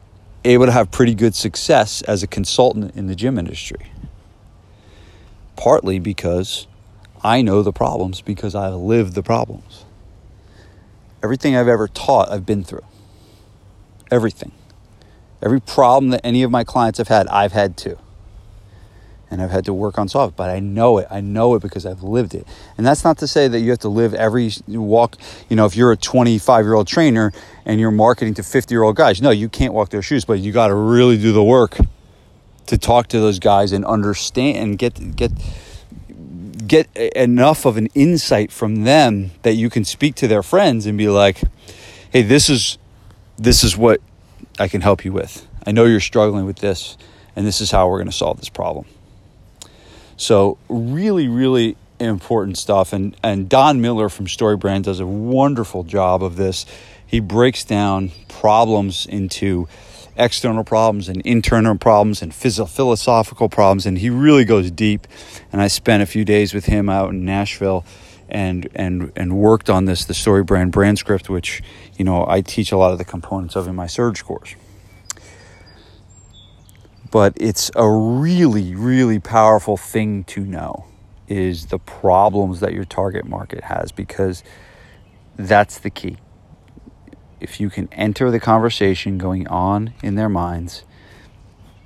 able 0.47 0.65
to 0.65 0.71
have 0.71 0.91
pretty 0.91 1.13
good 1.13 1.35
success 1.35 2.01
as 2.03 2.23
a 2.23 2.27
consultant 2.27 2.95
in 2.95 3.07
the 3.07 3.15
gym 3.15 3.37
industry. 3.37 3.91
Partly 5.55 5.99
because 5.99 6.67
I 7.23 7.41
know 7.41 7.61
the 7.61 7.73
problems 7.73 8.21
because 8.21 8.55
I've 8.55 8.75
lived 8.75 9.13
the 9.13 9.23
problems. 9.23 9.85
Everything 11.23 11.55
I've 11.55 11.67
ever 11.67 11.87
taught, 11.87 12.31
I've 12.31 12.45
been 12.45 12.63
through. 12.63 12.85
Everything. 14.09 14.51
Every 15.41 15.59
problem 15.59 16.11
that 16.11 16.21
any 16.23 16.43
of 16.43 16.51
my 16.51 16.63
clients 16.63 16.97
have 16.97 17.07
had, 17.07 17.27
I've 17.27 17.51
had 17.51 17.75
too. 17.75 17.97
And 19.29 19.41
I've 19.41 19.51
had 19.51 19.65
to 19.65 19.73
work 19.73 19.97
on 19.97 20.07
solve 20.07 20.35
but 20.35 20.49
I 20.49 20.59
know 20.59 20.97
it. 20.99 21.07
I 21.09 21.19
know 21.19 21.55
it 21.55 21.61
because 21.61 21.85
I've 21.85 22.01
lived 22.01 22.33
it. 22.33 22.47
And 22.77 22.85
that's 22.85 23.03
not 23.03 23.17
to 23.19 23.27
say 23.27 23.47
that 23.47 23.59
you 23.59 23.71
have 23.71 23.79
to 23.79 23.89
live 23.89 24.13
every 24.13 24.51
walk. 24.67 25.17
You 25.49 25.55
know, 25.55 25.65
if 25.65 25.75
you're 25.75 25.91
a 25.91 25.97
25 25.97 26.65
year 26.65 26.73
old 26.73 26.87
trainer 26.87 27.33
and 27.65 27.79
you're 27.79 27.91
marketing 27.91 28.35
to 28.35 28.43
50 28.43 28.73
year 28.73 28.83
old 28.83 28.95
guys, 28.95 29.21
no, 29.21 29.29
you 29.29 29.49
can't 29.49 29.73
walk 29.73 29.89
their 29.89 30.01
shoes, 30.01 30.23
but 30.25 30.39
you 30.39 30.51
got 30.51 30.67
to 30.67 30.75
really 30.75 31.17
do 31.17 31.33
the 31.33 31.43
work 31.43 31.77
to 32.67 32.77
talk 32.77 33.07
to 33.07 33.19
those 33.19 33.39
guys 33.39 33.71
and 33.71 33.85
understand 33.85 34.57
and 34.57 34.77
get 34.77 35.15
get 35.15 35.31
get 36.67 36.93
enough 36.95 37.65
of 37.65 37.77
an 37.77 37.87
insight 37.95 38.51
from 38.51 38.83
them 38.83 39.31
that 39.43 39.53
you 39.53 39.69
can 39.69 39.85
speak 39.85 40.15
to 40.15 40.27
their 40.27 40.43
friends 40.43 40.85
and 40.85 40.97
be 40.97 41.07
like, 41.07 41.41
"Hey, 42.11 42.21
this 42.21 42.49
is 42.49 42.77
this 43.37 43.63
is 43.63 43.77
what 43.77 44.01
I 44.59 44.67
can 44.67 44.81
help 44.81 45.05
you 45.05 45.13
with. 45.13 45.47
I 45.65 45.71
know 45.71 45.85
you're 45.85 45.99
struggling 45.99 46.45
with 46.45 46.59
this, 46.59 46.97
and 47.35 47.45
this 47.45 47.61
is 47.61 47.71
how 47.71 47.87
we're 47.87 47.97
going 47.97 48.09
to 48.09 48.15
solve 48.15 48.39
this 48.39 48.49
problem. 48.49 48.85
So, 50.17 50.57
really, 50.67 51.27
really 51.27 51.77
important 51.99 52.57
stuff. 52.57 52.91
And, 52.93 53.15
and 53.23 53.47
Don 53.47 53.81
Miller 53.81 54.09
from 54.09 54.25
StoryBrand 54.25 54.83
does 54.83 54.99
a 54.99 55.05
wonderful 55.05 55.83
job 55.83 56.23
of 56.23 56.35
this. 56.35 56.65
He 57.05 57.19
breaks 57.19 57.63
down 57.63 58.11
problems 58.27 59.05
into 59.05 59.67
external 60.17 60.63
problems 60.63 61.07
and 61.07 61.21
internal 61.21 61.77
problems 61.77 62.21
and 62.21 62.33
philosophical 62.33 63.49
problems, 63.49 63.85
and 63.85 63.99
he 63.99 64.09
really 64.09 64.43
goes 64.43 64.71
deep. 64.71 65.07
And 65.51 65.61
I 65.61 65.67
spent 65.67 66.03
a 66.03 66.07
few 66.07 66.25
days 66.25 66.53
with 66.53 66.65
him 66.65 66.89
out 66.89 67.11
in 67.11 67.23
Nashville 67.23 67.85
and 68.29 68.67
and 68.75 69.11
and 69.15 69.37
worked 69.37 69.69
on 69.69 69.85
this 69.85 70.03
the 70.03 70.13
StoryBrand 70.13 70.71
brand 70.71 70.99
script 70.99 71.29
which 71.29 71.63
you 71.97 72.03
know 72.03 72.25
I 72.27 72.41
teach 72.41 72.73
a 72.73 72.77
lot 72.77 72.91
of 72.91 72.97
the 72.97 73.05
components 73.05 73.55
of 73.55 73.67
in 73.69 73.75
my 73.75 73.87
surge 73.87 74.23
course 74.25 74.55
but 77.11 77.33
it's 77.37 77.71
a 77.75 77.89
really 77.89 78.75
really 78.75 79.19
powerful 79.19 79.77
thing 79.77 80.23
to 80.25 80.41
know 80.41 80.85
is 81.27 81.67
the 81.67 81.79
problems 81.79 82.59
that 82.61 82.73
your 82.73 82.85
target 82.85 83.25
market 83.25 83.65
has 83.65 83.91
because 83.91 84.43
that's 85.35 85.77
the 85.79 85.89
key. 85.89 86.17
If 87.41 87.59
you 87.59 87.69
can 87.69 87.89
enter 87.91 88.31
the 88.31 88.39
conversation 88.39 89.17
going 89.17 89.47
on 89.47 89.93
in 90.01 90.15
their 90.15 90.29
minds 90.29 90.83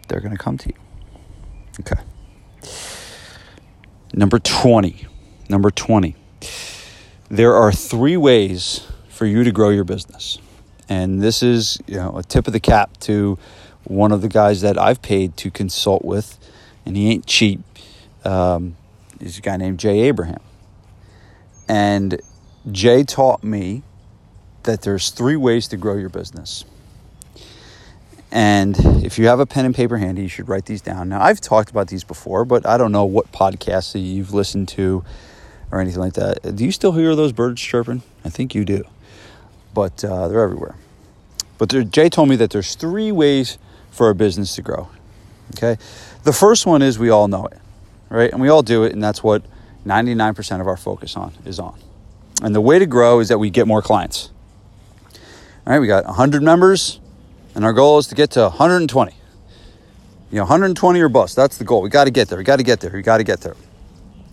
they're 0.08 0.22
going 0.22 0.36
to 0.36 0.44
come 0.44 0.58
to 0.58 0.70
you. 0.70 0.76
Okay. 1.80 2.02
Number 4.14 4.40
20 4.40 5.08
number 5.50 5.72
20 5.72 6.16
there 7.32 7.56
are 7.56 7.72
three 7.72 8.18
ways 8.18 8.86
for 9.08 9.26
you 9.26 9.44
to 9.46 9.52
grow 9.54 9.70
your 9.70 9.86
business. 9.86 10.38
And 10.90 11.22
this 11.22 11.42
is, 11.42 11.80
you 11.88 11.96
know, 11.96 12.18
a 12.18 12.24
tip 12.24 12.48
of 12.48 12.52
the 12.54 12.60
cap 12.60 12.98
to 13.02 13.38
one 13.84 14.12
of 14.12 14.22
the 14.22 14.30
guys 14.30 14.62
that 14.62 14.78
I've 14.78 15.02
paid 15.02 15.38
to 15.38 15.52
consult 15.52 16.04
with, 16.04 16.38
and 16.86 16.96
he 16.96 17.10
ain't 17.10 17.26
cheap. 17.26 17.62
Um, 18.24 18.76
he's 19.20 19.38
a 19.38 19.42
guy 19.42 19.58
named 19.58 19.80
Jay 19.80 20.02
Abraham. 20.02 20.42
And 21.68 22.22
Jay 22.72 23.04
taught 23.04 23.44
me 23.44 23.84
that 24.64 24.82
there's 24.82 25.10
three 25.10 25.36
ways 25.36 25.68
to 25.70 25.78
grow 25.78 25.96
your 25.96 26.10
business. 26.10 26.66
And 28.32 28.78
if 29.04 29.20
you 29.20 29.28
have 29.28 29.40
a 29.40 29.46
pen 29.46 29.66
and 29.66 29.76
paper 29.76 29.98
handy, 29.98 30.22
you 30.22 30.28
should 30.30 30.48
write 30.48 30.66
these 30.66 30.82
down. 30.82 31.10
Now, 31.10 31.22
I've 31.22 31.42
talked 31.42 31.70
about 31.70 31.88
these 31.88 32.04
before, 32.04 32.46
but 32.46 32.66
I 32.66 32.78
don't 32.78 32.92
know 32.92 33.04
what 33.04 33.32
podcasts 33.32 34.00
you've 34.02 34.34
listened 34.34 34.70
to 34.70 35.04
or 35.72 35.82
anything 35.82 36.00
like 36.00 36.14
that. 36.14 36.56
Do 36.56 36.64
you 36.64 36.72
still 36.72 36.94
hear 36.94 37.16
those 37.16 37.34
birds 37.34 37.62
chirping? 37.62 38.04
I 38.24 38.30
think 38.30 38.56
you 38.56 38.64
do, 38.64 38.84
but 39.74 40.04
uh, 40.06 40.30
they're 40.30 40.44
everywhere. 40.44 40.76
But 41.58 41.70
there, 41.70 41.84
Jay 41.84 42.10
told 42.10 42.30
me 42.30 42.36
that 42.38 42.52
there's 42.52 42.76
three 42.76 43.12
ways 43.12 43.58
for 43.92 44.10
a 44.10 44.16
business 44.16 44.56
to 44.56 44.62
grow. 44.62 44.90
Okay, 45.56 45.78
the 46.24 46.34
first 46.34 46.66
one 46.66 46.82
is 46.82 46.98
we 46.98 47.10
all 47.10 47.28
know 47.28 47.46
it, 47.46 47.60
right? 48.10 48.32
And 48.32 48.42
we 48.42 48.50
all 48.50 48.64
do 48.64 48.84
it, 48.84 48.94
and 48.94 49.04
that's 49.04 49.22
what 49.22 49.44
99% 49.86 50.62
of 50.62 50.68
our 50.68 50.78
focus 50.78 51.16
on 51.16 51.34
is 51.46 51.60
on. 51.60 51.78
And 52.42 52.56
the 52.56 52.62
way 52.62 52.80
to 52.80 52.86
grow 52.86 53.20
is 53.20 53.28
that 53.28 53.38
we 53.38 53.50
get 53.50 53.68
more 53.68 53.82
clients. 53.82 54.32
All 55.68 55.74
right, 55.74 55.80
we 55.80 55.88
got 55.88 56.06
100 56.06 56.42
members, 56.42 57.00
and 57.54 57.64
our 57.66 57.74
goal 57.74 58.00
is 58.00 58.08
to 58.08 58.16
get 58.16 58.32
to 58.32 58.42
120. 58.42 59.14
You 60.32 60.38
know, 60.38 60.44
120 60.44 61.02
or 61.02 61.10
bust. 61.10 61.36
That's 61.36 61.58
the 61.58 61.66
goal. 61.66 61.82
We 61.82 61.90
got 61.90 62.06
to 62.06 62.12
get 62.12 62.30
there. 62.30 62.38
We 62.38 62.46
got 62.46 62.58
to 62.58 62.64
get 62.64 62.80
there. 62.80 62.92
We 62.92 63.02
got 63.02 63.18
to 63.18 63.24
get 63.24 63.42
there. 63.42 63.56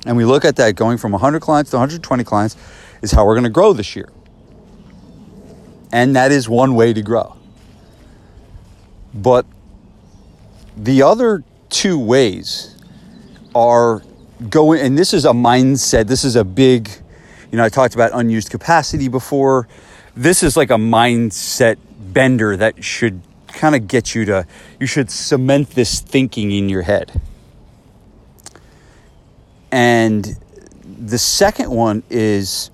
And 0.06 0.16
we 0.16 0.24
look 0.24 0.44
at 0.44 0.56
that 0.56 0.76
going 0.76 0.96
from 0.96 1.12
100 1.12 1.40
clients 1.40 1.70
to 1.72 1.76
120 1.76 2.22
clients 2.24 2.56
is 3.02 3.10
how 3.10 3.26
we're 3.26 3.34
going 3.34 3.44
to 3.44 3.50
grow 3.50 3.72
this 3.72 3.96
year. 3.96 4.08
And 5.92 6.14
that 6.16 6.30
is 6.30 6.48
one 6.48 6.74
way 6.74 6.92
to 6.92 7.02
grow. 7.02 7.37
But 9.14 9.46
the 10.76 11.02
other 11.02 11.42
two 11.70 11.98
ways 11.98 12.76
are 13.54 14.02
going, 14.48 14.80
and 14.80 14.96
this 14.96 15.12
is 15.12 15.24
a 15.24 15.32
mindset, 15.32 16.06
this 16.06 16.24
is 16.24 16.36
a 16.36 16.44
big, 16.44 16.88
you 17.50 17.58
know, 17.58 17.64
I 17.64 17.68
talked 17.68 17.94
about 17.94 18.12
unused 18.14 18.50
capacity 18.50 19.08
before. 19.08 19.68
This 20.14 20.42
is 20.42 20.56
like 20.56 20.70
a 20.70 20.74
mindset 20.74 21.76
bender 21.98 22.56
that 22.56 22.84
should 22.84 23.20
kind 23.48 23.74
of 23.74 23.88
get 23.88 24.14
you 24.14 24.24
to, 24.26 24.46
you 24.78 24.86
should 24.86 25.10
cement 25.10 25.70
this 25.70 26.00
thinking 26.00 26.52
in 26.52 26.68
your 26.68 26.82
head. 26.82 27.20
And 29.70 30.36
the 30.84 31.18
second 31.18 31.70
one 31.70 32.02
is 32.08 32.70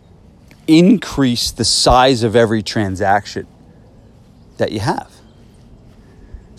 increase 0.67 1.51
the 1.51 1.65
size 1.65 2.23
of 2.23 2.37
every 2.37 2.63
transaction 2.63 3.47
that 4.59 4.73
you 4.73 4.81
have. 4.81 5.14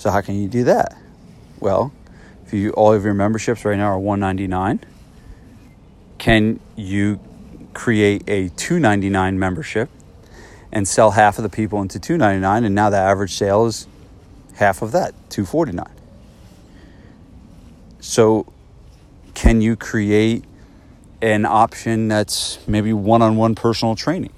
So 0.05 0.11
how 0.11 0.21
can 0.21 0.39
you 0.39 0.47
do 0.47 0.65
that? 0.65 0.95
Well, 1.59 1.91
if 2.45 2.53
you 2.53 2.69
all 2.73 2.93
of 2.93 3.03
your 3.03 3.15
memberships 3.15 3.65
right 3.65 3.75
now 3.75 3.87
are 3.87 3.97
199, 3.97 4.81
can 6.19 6.59
you 6.75 7.19
create 7.73 8.21
a 8.29 8.49
299 8.49 9.39
membership 9.39 9.89
and 10.71 10.87
sell 10.87 11.09
half 11.09 11.39
of 11.39 11.41
the 11.41 11.49
people 11.49 11.81
into 11.81 11.99
299 11.99 12.65
and 12.65 12.75
now 12.75 12.91
the 12.91 12.97
average 12.97 13.33
sale 13.33 13.65
is 13.65 13.87
half 14.53 14.83
of 14.83 14.91
that, 14.91 15.15
249. 15.31 15.87
So 17.99 18.45
can 19.33 19.59
you 19.59 19.75
create 19.75 20.43
an 21.23 21.47
option 21.47 22.09
that's 22.09 22.59
maybe 22.67 22.93
one-on-one 22.93 23.55
personal 23.55 23.95
training 23.95 24.33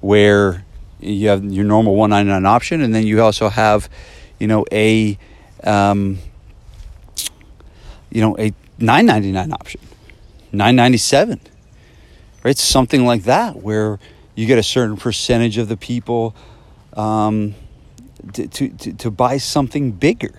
where 0.00 0.64
you 0.98 1.28
have 1.28 1.44
your 1.44 1.64
normal 1.64 1.94
199 1.94 2.52
option 2.52 2.80
and 2.80 2.92
then 2.92 3.06
you 3.06 3.22
also 3.22 3.48
have 3.48 3.88
you 4.38 4.46
know 4.46 4.64
a 4.72 5.18
um, 5.62 6.18
you 8.10 8.20
know 8.20 8.36
a 8.38 8.52
999 8.78 9.52
option, 9.52 9.80
997, 10.52 11.40
right? 12.42 12.58
Something 12.58 13.04
like 13.06 13.24
that 13.24 13.56
where 13.56 13.98
you 14.34 14.46
get 14.46 14.58
a 14.58 14.62
certain 14.62 14.96
percentage 14.96 15.58
of 15.58 15.68
the 15.68 15.76
people 15.76 16.34
um, 16.94 17.54
to, 18.32 18.48
to, 18.48 18.68
to, 18.68 18.92
to 18.94 19.10
buy 19.10 19.38
something 19.38 19.92
bigger. 19.92 20.34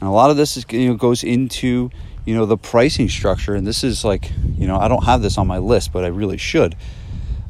And 0.00 0.08
a 0.08 0.12
lot 0.12 0.30
of 0.30 0.36
this 0.36 0.56
is, 0.56 0.64
you 0.70 0.88
know, 0.88 0.94
goes 0.94 1.24
into 1.24 1.90
you 2.24 2.34
know 2.34 2.44
the 2.44 2.58
pricing 2.58 3.08
structure, 3.08 3.54
and 3.54 3.66
this 3.66 3.82
is 3.82 4.04
like 4.04 4.30
you 4.58 4.66
know 4.66 4.76
I 4.78 4.88
don't 4.88 5.04
have 5.04 5.22
this 5.22 5.38
on 5.38 5.46
my 5.46 5.58
list, 5.58 5.92
but 5.92 6.04
I 6.04 6.08
really 6.08 6.36
should. 6.36 6.76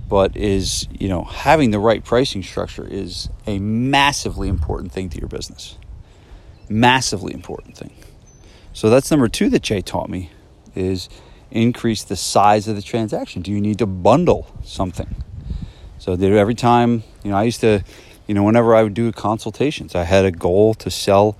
But 0.08 0.36
is 0.36 0.88
you 0.90 1.08
know 1.08 1.24
having 1.24 1.70
the 1.70 1.78
right 1.78 2.02
pricing 2.04 2.42
structure 2.42 2.86
is 2.86 3.28
a 3.46 3.58
massively 3.58 4.48
important 4.48 4.92
thing 4.92 5.10
to 5.10 5.18
your 5.18 5.28
business. 5.28 5.76
Massively 6.68 7.34
important 7.34 7.76
thing. 7.76 7.92
So 8.72 8.90
that's 8.90 9.10
number 9.10 9.28
two 9.28 9.50
that 9.50 9.62
Jay 9.62 9.80
taught 9.80 10.08
me 10.08 10.30
is 10.74 11.08
increase 11.50 12.04
the 12.04 12.16
size 12.16 12.68
of 12.68 12.76
the 12.76 12.82
transaction. 12.82 13.42
Do 13.42 13.50
you 13.50 13.60
need 13.60 13.78
to 13.78 13.86
bundle 13.86 14.54
something? 14.62 15.22
So 15.98 16.12
every 16.12 16.54
time 16.54 17.02
you 17.22 17.30
know 17.30 17.36
I 17.36 17.44
used 17.44 17.60
to 17.60 17.82
you 18.26 18.34
know 18.34 18.44
whenever 18.44 18.74
I 18.74 18.82
would 18.82 18.94
do 18.94 19.12
consultations, 19.12 19.94
I 19.94 20.04
had 20.04 20.24
a 20.24 20.30
goal 20.30 20.74
to 20.74 20.90
sell 20.90 21.36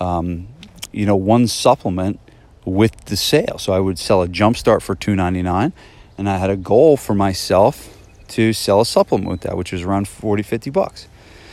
um, 0.00 0.48
you 0.92 1.06
know, 1.06 1.16
one 1.16 1.46
supplement 1.48 2.20
with 2.64 3.04
the 3.06 3.16
sale. 3.16 3.58
So 3.58 3.72
I 3.72 3.80
would 3.80 3.98
sell 3.98 4.22
a 4.22 4.28
jumpstart 4.28 4.82
for 4.82 4.94
two 4.94 5.14
ninety 5.14 5.42
nine, 5.42 5.72
and 6.18 6.28
I 6.28 6.38
had 6.38 6.50
a 6.50 6.56
goal 6.56 6.96
for 6.96 7.14
myself 7.14 7.96
to 8.28 8.52
sell 8.52 8.80
a 8.80 8.86
supplement 8.86 9.30
with 9.30 9.40
that, 9.42 9.56
which 9.56 9.72
was 9.72 9.82
around 9.82 10.08
40, 10.08 10.42
50 10.42 10.70
bucks. 10.70 11.08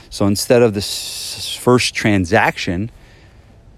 So 0.09 0.25
instead 0.25 0.61
of 0.61 0.73
this 0.73 1.55
first 1.55 1.93
transaction 1.93 2.91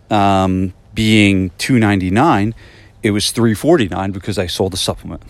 um, 0.09 0.73
being 0.93 1.51
two 1.57 1.79
ninety 1.79 2.09
nine, 2.09 2.55
it 3.03 3.11
was 3.11 3.31
three 3.31 3.53
forty 3.53 3.87
nine 3.87 4.11
because 4.11 4.37
I 4.39 4.47
sold 4.47 4.73
the 4.73 4.77
supplement. 4.77 5.21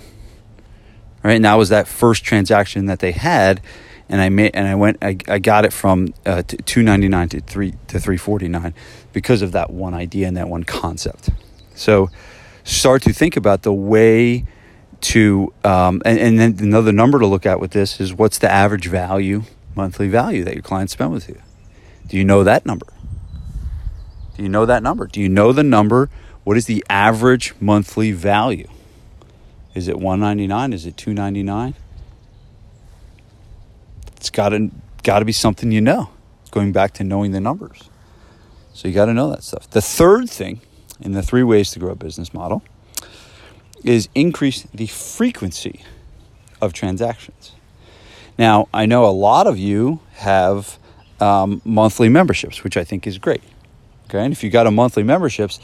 Right, 1.24 1.36
and 1.36 1.46
that 1.46 1.56
was 1.56 1.70
that 1.70 1.88
first 1.88 2.24
transaction 2.24 2.86
that 2.88 3.00
they 3.00 3.12
had 3.12 3.62
and 4.10 4.22
I 4.22 4.30
made 4.30 4.52
and 4.54 4.68
I 4.68 4.76
went 4.76 4.98
I, 5.02 5.18
I 5.28 5.40
got 5.40 5.66
it 5.66 5.74
from 5.74 6.14
uh, 6.26 6.44
two 6.46 6.84
ninety 6.84 7.08
nine 7.08 7.30
to 7.30 7.42
three 7.42 7.74
to 7.88 8.00
three 8.00 8.18
forty 8.18 8.48
nine 8.48 8.74
because 9.12 9.42
of 9.42 9.52
that 9.54 9.72
one 9.72 9.94
idea 9.94 10.28
and 10.28 10.38
that 10.38 10.50
one 10.50 10.64
concept. 10.64 11.30
So 11.76 12.10
start 12.64 13.02
to 13.04 13.14
think 13.14 13.36
about 13.36 13.64
the 13.64 13.74
way 13.74 14.46
to 15.04 15.54
um, 15.64 16.02
and, 16.06 16.20
and 16.20 16.40
then 16.40 16.58
another 16.60 16.92
number 16.92 17.20
to 17.20 17.28
look 17.28 17.46
at 17.46 17.60
with 17.60 17.72
this 17.72 18.00
is 18.00 18.14
what's 18.14 18.38
the 18.38 18.52
average 18.52 18.88
value 18.88 19.44
monthly 19.76 20.08
value 20.08 20.44
that 20.44 20.54
your 20.54 20.64
clients 20.64 20.94
spend 20.94 21.12
with 21.12 21.28
you. 21.28 21.42
Do 22.08 22.18
you 22.18 22.24
know 22.24 22.44
that 22.44 22.66
number? 22.66 22.88
Do 24.36 24.44
you 24.44 24.50
know 24.50 24.66
that 24.66 24.84
number? 24.84 25.08
Do 25.08 25.22
you 25.22 25.30
know 25.30 25.52
the 25.52 25.64
number? 25.64 26.10
What 26.44 26.58
is 26.58 26.66
the 26.66 26.84
average 26.90 27.54
monthly 27.60 28.12
value? 28.12 28.68
Is 29.74 29.88
it 29.88 29.98
199? 29.98 30.74
Is 30.74 30.86
it 30.86 30.98
299? 30.98 31.76
it's 34.24 34.30
got 34.30 34.50
to 34.50 34.72
got 35.04 35.20
to 35.20 35.26
be 35.26 35.34
something 35.34 35.70
you 35.74 35.82
know. 35.82 36.10
Going 36.50 36.72
back 36.72 36.94
to 36.94 37.04
knowing 37.04 37.34
the 37.34 37.42
numbers. 37.42 37.90
So 38.72 38.88
you 38.88 38.94
got 38.94 39.08
to 39.08 39.14
know 39.14 39.30
that 39.32 39.44
stuff. 39.44 39.70
The 39.70 39.82
third 39.82 40.30
thing 40.30 40.62
in 41.02 41.12
the 41.12 41.22
three 41.22 41.44
ways 41.44 41.72
to 41.72 41.80
grow 41.80 41.92
a 41.92 41.96
business 41.96 42.34
model 42.34 42.64
is 43.84 44.10
increase 44.16 44.64
the 44.74 44.88
frequency 44.88 45.82
of 46.62 46.74
transactions. 46.74 47.54
Now, 48.38 48.68
I 48.74 48.86
know 48.86 49.06
a 49.06 49.12
lot 49.12 49.48
of 49.48 49.58
you 49.58 50.00
have 50.14 50.78
um, 51.20 51.62
monthly 51.64 52.10
memberships, 52.10 52.64
which 52.64 52.78
I 52.78 52.84
think 52.84 53.06
is 53.06 53.18
great. 53.18 53.44
Okay, 54.06 54.24
and 54.24 54.34
if 54.34 54.44
you 54.44 54.50
got 54.50 54.68
a 54.68 54.72
monthly 54.72 55.04
memberships, 55.04 55.60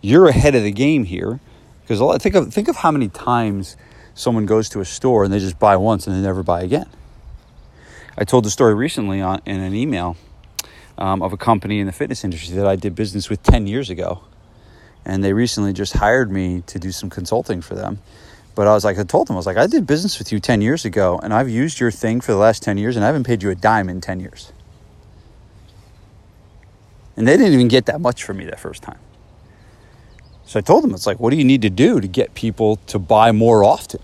you're 0.00 0.28
ahead 0.28 0.54
of 0.54 0.62
the 0.62 0.72
game 0.72 1.04
here 1.04 1.40
because 1.86 2.00
think 2.22 2.34
of 2.34 2.52
think 2.52 2.68
of 2.68 2.76
how 2.76 2.90
many 2.90 3.08
times 3.08 3.76
someone 4.14 4.46
goes 4.46 4.68
to 4.70 4.80
a 4.80 4.84
store 4.84 5.24
and 5.24 5.32
they 5.32 5.38
just 5.38 5.58
buy 5.58 5.76
once 5.76 6.06
and 6.06 6.16
they 6.16 6.20
never 6.20 6.42
buy 6.42 6.62
again. 6.62 6.88
I 8.16 8.24
told 8.24 8.44
the 8.44 8.50
story 8.50 8.74
recently 8.74 9.20
on, 9.20 9.42
in 9.44 9.60
an 9.60 9.74
email 9.74 10.16
um, 10.96 11.22
of 11.22 11.32
a 11.32 11.36
company 11.36 11.80
in 11.80 11.86
the 11.86 11.92
fitness 11.92 12.24
industry 12.24 12.54
that 12.56 12.66
I 12.66 12.76
did 12.76 12.94
business 12.94 13.28
with 13.28 13.42
10 13.42 13.66
years 13.66 13.90
ago. 13.90 14.22
And 15.04 15.22
they 15.22 15.32
recently 15.32 15.72
just 15.72 15.94
hired 15.94 16.30
me 16.30 16.62
to 16.66 16.78
do 16.78 16.92
some 16.92 17.10
consulting 17.10 17.60
for 17.60 17.74
them. 17.74 17.98
But 18.54 18.66
I 18.66 18.72
was 18.72 18.84
like, 18.84 18.98
I 18.98 19.04
told 19.04 19.26
them, 19.26 19.34
I 19.34 19.38
was 19.38 19.46
like, 19.46 19.56
I 19.56 19.66
did 19.66 19.86
business 19.86 20.18
with 20.18 20.32
you 20.32 20.40
10 20.40 20.62
years 20.62 20.84
ago, 20.84 21.18
and 21.22 21.34
I've 21.34 21.48
used 21.48 21.80
your 21.80 21.90
thing 21.90 22.20
for 22.20 22.32
the 22.32 22.38
last 22.38 22.62
10 22.62 22.78
years, 22.78 22.96
and 22.96 23.04
I 23.04 23.08
haven't 23.08 23.24
paid 23.24 23.42
you 23.42 23.50
a 23.50 23.54
dime 23.54 23.88
in 23.88 24.00
10 24.00 24.20
years. 24.20 24.52
And 27.16 27.26
they 27.26 27.36
didn't 27.36 27.52
even 27.52 27.68
get 27.68 27.86
that 27.86 28.00
much 28.00 28.22
from 28.22 28.38
me 28.38 28.44
that 28.46 28.60
first 28.60 28.82
time. 28.82 28.98
So 30.46 30.58
I 30.58 30.62
told 30.62 30.84
them, 30.84 30.94
it's 30.94 31.06
like, 31.06 31.18
what 31.18 31.30
do 31.30 31.36
you 31.36 31.44
need 31.44 31.62
to 31.62 31.70
do 31.70 32.00
to 32.00 32.06
get 32.06 32.34
people 32.34 32.76
to 32.86 32.98
buy 32.98 33.32
more 33.32 33.64
often? 33.64 34.00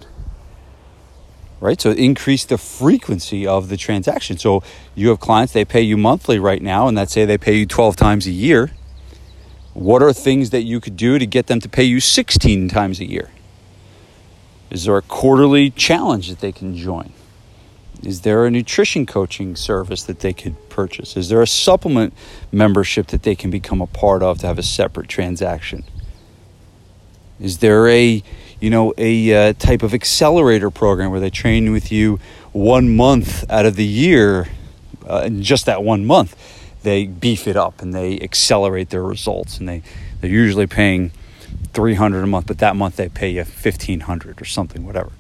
right? 1.61 1.81
So 1.81 1.91
increase 1.93 2.45
the 2.45 2.59
frequency 2.59 3.47
of 3.47 3.69
the 3.69 3.77
transaction. 3.77 4.39
So 4.39 4.63
you 4.95 5.11
have 5.11 5.21
clients, 5.21 5.53
they 5.53 5.65
pay 5.65 5.83
you 5.83 5.97
monthly 5.97 6.39
right 6.39 6.61
now, 6.61 6.89
and 6.89 6.97
let's 6.97 7.13
say 7.13 7.25
they 7.25 7.39
pay 7.39 7.55
you 7.55 7.67
12 7.67 7.97
times 7.97 8.27
a 8.27 8.31
year. 8.31 8.73
What 9.75 10.03
are 10.03 10.13
things 10.13 10.51
that 10.51 10.63
you 10.63 10.81
could 10.81 10.97
do 10.97 11.19
to 11.19 11.27
get 11.27 11.47
them 11.47 11.61
to 11.61 11.69
pay 11.69 11.85
you 11.85 12.01
16 12.01 12.69
times 12.69 13.01
a 13.01 13.05
year? 13.05 13.31
Is 14.71 14.85
there 14.85 14.97
a 14.97 15.03
quarterly 15.03 15.71
challenge 15.71 16.29
that 16.29 16.41
they 16.41 16.53
can 16.53 16.77
join? 16.77 17.13
Is 18.03 18.23
there 18.23 18.47
a 18.47 18.51
nutrition 18.51 19.05
coaching 19.05 19.57
service 19.57 20.03
that 20.05 20.21
they 20.21 20.33
could 20.33 20.69
purchase? 20.71 21.17
Is 21.17 21.29
there 21.29 21.43
a 21.43 21.47
supplement 21.47 22.15
membership 22.51 23.09
that 23.09 23.23
they 23.23 23.35
can 23.35 23.51
become 23.51 23.81
a 23.81 23.87
part 23.87 24.23
of 24.23 24.39
to 24.39 24.47
have 24.47 24.59
a 24.59 24.63
separate 24.63 25.09
transaction? 25.09 25.85
Is 27.39 27.59
there 27.59 27.89
a 27.89 28.23
you 28.61 28.69
know, 28.69 28.93
a 28.99 29.35
uh, 29.35 29.53
type 29.55 29.83
of 29.83 29.95
accelerator 29.95 30.71
program 30.71 31.11
where 31.11 31.21
they 31.21 31.31
train 31.31 31.73
with 31.73 31.91
you 31.91 32.21
one 32.53 32.95
month 32.95 33.51
out 33.51 33.65
of 33.65 33.75
the 33.75 33.85
year, 33.85 34.49
uh, 35.09 35.23
and 35.25 35.43
just 35.43 35.67
that 35.67 35.83
one 35.83 36.05
month, 36.05 36.37
they 36.83 37.07
beef 37.07 37.47
it 37.47 37.57
up 37.57 37.83
and 37.83 37.95
they 37.95 38.19
accelerate 38.21 38.91
their 38.91 39.03
results, 39.03 39.59
and 39.59 39.69
they 39.69 39.83
they're 40.21 40.31
usually 40.31 40.67
paying. 40.67 41.13
300 41.73 42.23
a 42.23 42.27
month 42.27 42.47
but 42.47 42.59
that 42.59 42.75
month 42.75 42.97
they 42.97 43.09
pay 43.09 43.29
you 43.29 43.41
1500 43.41 44.41
or 44.41 44.45
something 44.45 44.87
whatever 44.87 45.11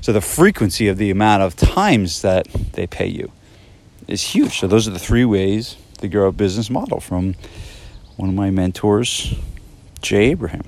so 0.00 0.12
the 0.12 0.20
frequency 0.20 0.86
of 0.86 0.96
the 0.96 1.10
amount 1.10 1.42
of 1.42 1.56
times 1.56 2.22
that 2.22 2.46
they 2.72 2.86
pay 2.86 3.06
you 3.06 3.30
is 4.06 4.22
huge 4.22 4.58
so 4.58 4.66
those 4.66 4.86
are 4.86 4.90
the 4.90 4.98
three 4.98 5.24
ways 5.24 5.76
to 5.98 6.08
grow 6.08 6.28
a 6.28 6.32
business 6.32 6.70
model 6.70 7.00
from 7.00 7.34
one 8.16 8.28
of 8.28 8.34
my 8.34 8.50
mentors 8.50 9.34
jay 10.00 10.30
abraham 10.30 10.62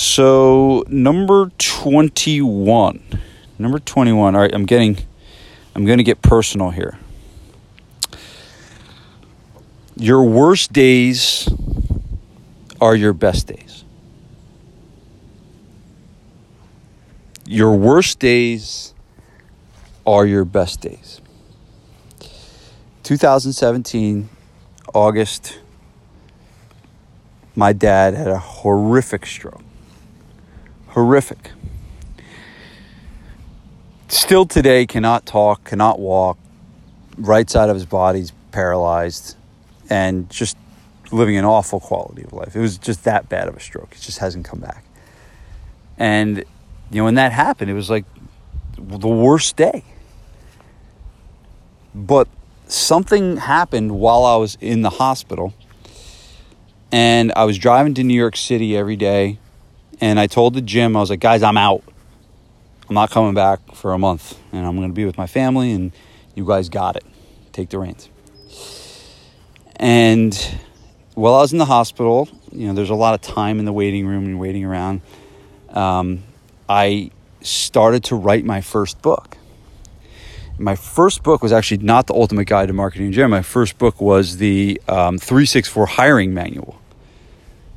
so 0.00 0.84
number 0.86 1.50
21. 1.58 3.02
Number 3.58 3.80
21. 3.80 4.36
All 4.36 4.40
right, 4.40 4.54
I'm 4.54 4.64
getting 4.64 4.96
I'm 5.74 5.84
going 5.84 5.98
to 5.98 6.04
get 6.04 6.22
personal 6.22 6.70
here. 6.70 6.96
Your 9.98 10.22
worst 10.22 10.72
days 10.72 11.48
are 12.80 12.94
your 12.94 13.12
best 13.12 13.46
days. 13.46 13.84
Your 17.44 17.76
worst 17.76 18.18
days 18.18 18.94
are 20.06 20.24
your 20.24 20.44
best 20.44 20.80
days. 20.80 21.20
2017 23.02 24.28
August 24.94 25.60
my 27.54 27.72
dad 27.72 28.14
had 28.14 28.28
a 28.28 28.38
horrific 28.38 29.26
stroke 29.26 29.62
horrific. 30.98 31.52
Still 34.08 34.46
today, 34.46 34.84
cannot 34.84 35.26
talk, 35.26 35.62
cannot 35.64 36.00
walk, 36.00 36.36
right 37.16 37.48
side 37.48 37.68
of 37.68 37.76
his 37.76 37.86
body's 37.86 38.32
paralyzed, 38.50 39.36
and 39.88 40.28
just 40.30 40.56
living 41.10 41.36
an 41.36 41.44
awful 41.44 41.80
quality 41.80 42.22
of 42.22 42.32
life. 42.32 42.54
It 42.54 42.60
was 42.60 42.78
just 42.78 43.04
that 43.04 43.28
bad 43.28 43.48
of 43.48 43.56
a 43.56 43.60
stroke. 43.60 43.92
It 43.92 44.00
just 44.00 44.18
hasn't 44.18 44.44
come 44.44 44.60
back. 44.60 44.84
And, 45.96 46.38
you 46.90 46.98
know, 46.98 47.04
when 47.04 47.14
that 47.14 47.32
happened, 47.32 47.70
it 47.70 47.74
was 47.74 47.90
like 47.90 48.04
the 48.76 49.08
worst 49.08 49.56
day. 49.56 49.84
But 51.94 52.28
something 52.66 53.38
happened 53.38 53.92
while 53.92 54.24
I 54.24 54.36
was 54.36 54.56
in 54.60 54.82
the 54.82 54.90
hospital. 54.90 55.54
And 56.92 57.32
I 57.36 57.44
was 57.44 57.58
driving 57.58 57.94
to 57.94 58.04
New 58.04 58.14
York 58.14 58.36
City 58.36 58.76
every 58.76 58.96
day 58.96 59.38
and 60.00 60.20
I 60.20 60.26
told 60.26 60.54
the 60.54 60.60
gym, 60.60 60.96
I 60.96 61.00
was 61.00 61.10
like, 61.10 61.20
guys, 61.20 61.42
I'm 61.42 61.56
out. 61.56 61.82
I'm 62.88 62.94
not 62.94 63.10
coming 63.10 63.34
back 63.34 63.60
for 63.74 63.92
a 63.92 63.98
month. 63.98 64.38
And 64.52 64.64
I'm 64.64 64.76
going 64.76 64.88
to 64.88 64.94
be 64.94 65.04
with 65.04 65.18
my 65.18 65.26
family, 65.26 65.72
and 65.72 65.92
you 66.34 66.46
guys 66.46 66.68
got 66.68 66.96
it. 66.96 67.04
Take 67.52 67.70
the 67.70 67.78
reins. 67.78 68.08
And 69.78 70.34
while 71.14 71.34
I 71.34 71.40
was 71.40 71.52
in 71.52 71.58
the 71.58 71.64
hospital, 71.64 72.28
you 72.52 72.66
know, 72.66 72.74
there's 72.74 72.90
a 72.90 72.94
lot 72.94 73.14
of 73.14 73.20
time 73.20 73.58
in 73.58 73.64
the 73.64 73.72
waiting 73.72 74.06
room 74.06 74.24
and 74.24 74.38
waiting 74.40 74.64
around. 74.64 75.00
Um, 75.70 76.24
I 76.68 77.10
started 77.40 78.04
to 78.04 78.16
write 78.16 78.44
my 78.44 78.60
first 78.60 79.00
book. 79.02 79.36
My 80.58 80.74
first 80.74 81.22
book 81.22 81.40
was 81.40 81.52
actually 81.52 81.78
not 81.78 82.08
the 82.08 82.14
Ultimate 82.14 82.46
Guide 82.46 82.66
to 82.66 82.72
Marketing 82.72 83.12
Gym. 83.12 83.30
My 83.30 83.42
first 83.42 83.78
book 83.78 84.00
was 84.00 84.38
the 84.38 84.80
um, 84.88 85.16
364 85.18 85.86
Hiring 85.86 86.34
Manual 86.34 86.80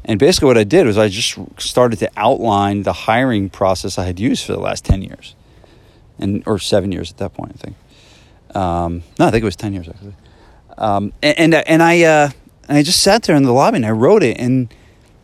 And 0.03 0.19
basically, 0.19 0.47
what 0.47 0.57
I 0.57 0.63
did 0.63 0.87
was 0.87 0.97
I 0.97 1.07
just 1.07 1.37
started 1.59 1.99
to 1.99 2.09
outline 2.17 2.81
the 2.81 2.93
hiring 2.93 3.51
process 3.51 3.99
I 3.99 4.05
had 4.05 4.19
used 4.19 4.45
for 4.45 4.53
the 4.53 4.59
last 4.59 4.83
10 4.83 5.03
years, 5.03 5.35
and 6.17 6.41
or 6.47 6.57
seven 6.57 6.91
years 6.91 7.11
at 7.11 7.17
that 7.17 7.35
point, 7.35 7.51
I 7.53 7.57
think. 7.57 7.75
Um, 8.55 9.03
no, 9.19 9.27
I 9.27 9.31
think 9.31 9.43
it 9.43 9.45
was 9.45 9.55
10 9.55 9.73
years, 9.73 9.87
actually. 9.87 10.15
Um, 10.77 11.13
and, 11.21 11.39
and, 11.39 11.53
and, 11.67 11.83
I, 11.83 12.01
uh, 12.03 12.29
and 12.67 12.77
I 12.77 12.83
just 12.83 13.01
sat 13.01 13.23
there 13.23 13.35
in 13.35 13.43
the 13.43 13.51
lobby 13.51 13.77
and 13.77 13.85
I 13.85 13.91
wrote 13.91 14.23
it. 14.23 14.37
And 14.39 14.73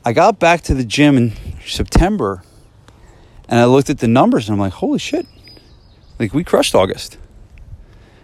I 0.06 0.14
got 0.14 0.40
back 0.40 0.62
to 0.62 0.74
the 0.74 0.86
gym 0.86 1.18
in 1.18 1.34
September 1.66 2.44
and 3.50 3.60
I 3.60 3.66
looked 3.66 3.90
at 3.90 4.00
the 4.00 4.08
numbers 4.08 4.48
and 4.48 4.54
I'm 4.54 4.60
like, 4.60 4.74
holy 4.74 5.00
shit. 5.00 5.26
Like, 6.20 6.34
we 6.34 6.44
crushed 6.44 6.76
August. 6.76 7.18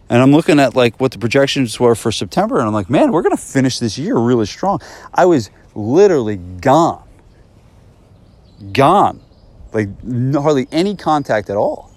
And 0.09 0.21
I'm 0.21 0.31
looking 0.31 0.59
at 0.59 0.75
like 0.75 0.99
what 0.99 1.11
the 1.11 1.17
projections 1.17 1.79
were 1.79 1.95
for 1.95 2.11
September, 2.11 2.59
and 2.59 2.67
I'm 2.67 2.73
like, 2.73 2.89
man, 2.89 3.11
we're 3.11 3.21
gonna 3.21 3.37
finish 3.37 3.79
this 3.79 3.97
year 3.97 4.15
really 4.15 4.45
strong. 4.45 4.79
I 5.13 5.25
was 5.25 5.49
literally 5.73 6.35
gone, 6.35 7.07
gone, 8.73 9.21
like 9.71 9.89
hardly 10.35 10.67
any 10.71 10.95
contact 10.95 11.49
at 11.49 11.57
all. 11.57 11.89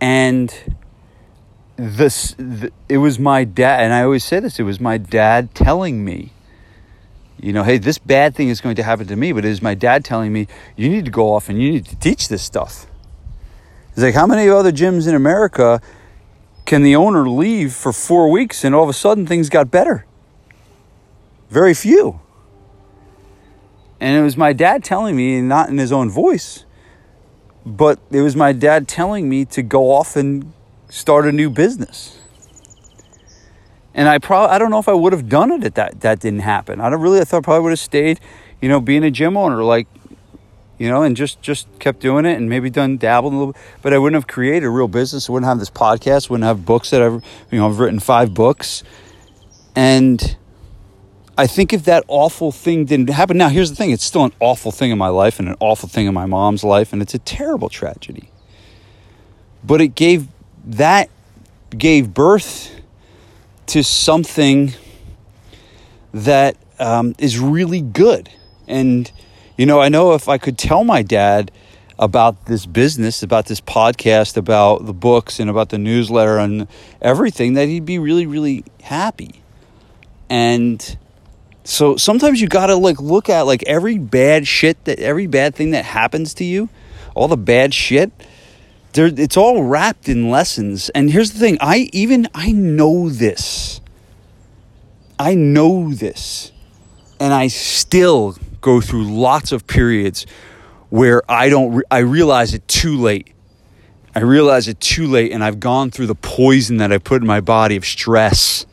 And 0.00 0.54
this, 1.76 2.34
the, 2.38 2.72
it 2.88 2.98
was 2.98 3.18
my 3.18 3.44
dad, 3.44 3.80
and 3.80 3.92
I 3.92 4.02
always 4.02 4.24
say 4.24 4.40
this: 4.40 4.58
it 4.58 4.64
was 4.64 4.80
my 4.80 4.98
dad 4.98 5.54
telling 5.54 6.04
me, 6.04 6.32
you 7.40 7.52
know, 7.52 7.62
hey, 7.62 7.78
this 7.78 7.98
bad 7.98 8.34
thing 8.34 8.48
is 8.48 8.60
going 8.60 8.76
to 8.76 8.82
happen 8.82 9.06
to 9.06 9.16
me, 9.16 9.32
but 9.32 9.44
it 9.44 9.50
is 9.50 9.60
my 9.60 9.74
dad 9.74 10.04
telling 10.04 10.32
me, 10.32 10.46
you 10.76 10.88
need 10.88 11.04
to 11.04 11.10
go 11.10 11.34
off 11.34 11.48
and 11.48 11.60
you 11.60 11.72
need 11.72 11.86
to 11.86 11.96
teach 11.96 12.28
this 12.28 12.42
stuff. 12.42 12.86
He's 13.94 14.02
like, 14.02 14.14
how 14.14 14.26
many 14.26 14.48
other 14.48 14.72
gyms 14.72 15.06
in 15.06 15.14
America 15.14 15.80
can 16.64 16.82
the 16.82 16.96
owner 16.96 17.28
leave 17.28 17.74
for 17.74 17.92
four 17.92 18.30
weeks 18.30 18.64
and 18.64 18.74
all 18.74 18.82
of 18.82 18.88
a 18.88 18.94
sudden 18.94 19.26
things 19.26 19.48
got 19.48 19.70
better? 19.70 20.06
Very 21.50 21.74
few. 21.74 22.20
And 24.00 24.16
it 24.16 24.22
was 24.22 24.36
my 24.36 24.52
dad 24.52 24.82
telling 24.82 25.14
me, 25.14 25.40
not 25.40 25.68
in 25.68 25.78
his 25.78 25.92
own 25.92 26.10
voice, 26.10 26.64
but 27.64 27.98
it 28.10 28.20
was 28.20 28.34
my 28.34 28.52
dad 28.52 28.88
telling 28.88 29.28
me 29.28 29.44
to 29.46 29.62
go 29.62 29.92
off 29.92 30.16
and 30.16 30.52
start 30.88 31.26
a 31.26 31.32
new 31.32 31.50
business. 31.50 32.18
And 33.94 34.08
I 34.08 34.18
probably 34.18 34.54
I 34.54 34.58
don't 34.58 34.70
know 34.70 34.80
if 34.80 34.88
I 34.88 34.92
would 34.92 35.12
have 35.12 35.28
done 35.28 35.52
it 35.52 35.64
if 35.64 35.74
that 35.74 36.00
that 36.00 36.20
didn't 36.20 36.40
happen. 36.40 36.80
I 36.80 36.90
don't 36.90 37.00
really 37.00 37.20
I 37.20 37.24
thought 37.24 37.38
I 37.38 37.42
probably 37.42 37.62
would 37.62 37.70
have 37.70 37.78
stayed, 37.78 38.20
you 38.60 38.68
know, 38.68 38.80
being 38.80 39.04
a 39.04 39.10
gym 39.10 39.36
owner 39.36 39.62
like 39.62 39.86
you 40.78 40.88
know, 40.88 41.02
and 41.02 41.16
just 41.16 41.40
just 41.40 41.68
kept 41.78 42.00
doing 42.00 42.24
it 42.24 42.36
and 42.36 42.48
maybe 42.48 42.70
done 42.70 42.96
dabbled 42.96 43.32
a 43.32 43.36
little 43.36 43.52
bit. 43.52 43.62
But 43.82 43.94
I 43.94 43.98
wouldn't 43.98 44.16
have 44.16 44.26
created 44.26 44.64
a 44.64 44.70
real 44.70 44.88
business. 44.88 45.28
I 45.28 45.32
wouldn't 45.32 45.48
have 45.48 45.58
this 45.58 45.70
podcast. 45.70 46.28
Wouldn't 46.28 46.46
have 46.46 46.64
books 46.64 46.90
that 46.90 47.02
I've 47.02 47.24
you 47.50 47.58
know 47.58 47.68
I've 47.68 47.78
written 47.78 48.00
five 48.00 48.34
books, 48.34 48.82
and 49.76 50.36
I 51.38 51.46
think 51.46 51.72
if 51.72 51.84
that 51.84 52.04
awful 52.08 52.50
thing 52.50 52.84
didn't 52.84 53.10
happen. 53.10 53.36
Now 53.36 53.48
here's 53.48 53.70
the 53.70 53.76
thing: 53.76 53.90
it's 53.90 54.04
still 54.04 54.24
an 54.24 54.32
awful 54.40 54.72
thing 54.72 54.90
in 54.90 54.98
my 54.98 55.08
life 55.08 55.38
and 55.38 55.48
an 55.48 55.56
awful 55.60 55.88
thing 55.88 56.06
in 56.06 56.14
my 56.14 56.26
mom's 56.26 56.64
life, 56.64 56.92
and 56.92 57.00
it's 57.00 57.14
a 57.14 57.18
terrible 57.20 57.68
tragedy. 57.68 58.30
But 59.62 59.80
it 59.80 59.94
gave 59.94 60.28
that 60.64 61.10
gave 61.70 62.14
birth 62.14 62.70
to 63.66 63.82
something 63.82 64.72
that 66.12 66.56
um, 66.78 67.14
is 67.18 67.38
really 67.38 67.80
good 67.80 68.30
and 68.66 69.10
you 69.56 69.66
know, 69.66 69.80
I 69.80 69.88
know 69.88 70.14
if 70.14 70.28
I 70.28 70.38
could 70.38 70.58
tell 70.58 70.82
my 70.82 71.02
dad 71.02 71.52
about 71.96 72.46
this 72.46 72.66
business, 72.66 73.22
about 73.22 73.46
this 73.46 73.60
podcast, 73.60 74.36
about 74.36 74.84
the 74.84 74.92
books, 74.92 75.38
and 75.38 75.48
about 75.48 75.68
the 75.68 75.78
newsletter 75.78 76.38
and 76.38 76.66
everything, 77.00 77.54
that 77.54 77.68
he'd 77.68 77.86
be 77.86 78.00
really, 78.00 78.26
really 78.26 78.64
happy. 78.82 79.42
And 80.28 80.98
so 81.62 81.96
sometimes 81.96 82.40
you 82.40 82.48
gotta 82.48 82.74
like 82.74 83.00
look 83.00 83.28
at 83.28 83.42
like 83.42 83.62
every 83.64 83.96
bad 83.98 84.48
shit 84.48 84.84
that 84.86 84.98
every 84.98 85.28
bad 85.28 85.54
thing 85.54 85.70
that 85.70 85.84
happens 85.84 86.34
to 86.34 86.44
you, 86.44 86.68
all 87.14 87.28
the 87.28 87.36
bad 87.36 87.72
shit. 87.72 88.10
There, 88.94 89.06
it's 89.06 89.36
all 89.36 89.64
wrapped 89.64 90.08
in 90.08 90.30
lessons. 90.30 90.88
And 90.90 91.10
here's 91.10 91.32
the 91.32 91.38
thing: 91.38 91.58
I 91.60 91.90
even 91.92 92.28
I 92.34 92.52
know 92.52 93.08
this. 93.08 93.80
I 95.18 95.34
know 95.34 95.92
this, 95.92 96.50
and 97.20 97.32
I 97.32 97.46
still 97.46 98.36
go 98.60 98.80
through 98.80 99.04
lots 99.04 99.52
of 99.52 99.66
periods 99.66 100.26
where 100.90 101.22
I 101.30 101.48
don't, 101.48 101.84
I 101.90 101.98
realize 101.98 102.54
it 102.54 102.66
too 102.66 102.96
late. 102.96 103.32
I 104.14 104.20
realize 104.20 104.68
it 104.68 104.80
too 104.80 105.06
late, 105.06 105.32
and 105.32 105.42
I've 105.42 105.60
gone 105.60 105.90
through 105.90 106.06
the 106.06 106.14
poison 106.14 106.76
that 106.78 106.92
I 106.92 106.98
put 106.98 107.20
in 107.20 107.26
my 107.26 107.40
body 107.40 107.76
of 107.76 107.84
stress 107.84 108.64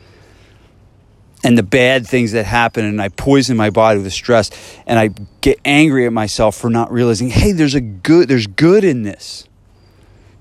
and 1.44 1.58
the 1.58 1.64
bad 1.64 2.06
things 2.06 2.32
that 2.34 2.46
happen, 2.46 2.86
and 2.86 3.02
I 3.02 3.10
poison 3.10 3.58
my 3.58 3.72
body 3.72 4.00
with 4.00 4.14
stress, 4.14 4.52
and 4.86 5.00
I 5.00 5.10
get 5.42 5.60
angry 5.66 6.06
at 6.06 6.14
myself 6.14 6.56
for 6.56 6.70
not 6.70 6.92
realizing, 6.92 7.30
hey, 7.30 7.52
there's 7.52 7.74
a 7.74 7.82
good, 7.82 8.28
there's 8.28 8.46
good 8.48 8.84
in 8.84 9.02
this. 9.02 9.48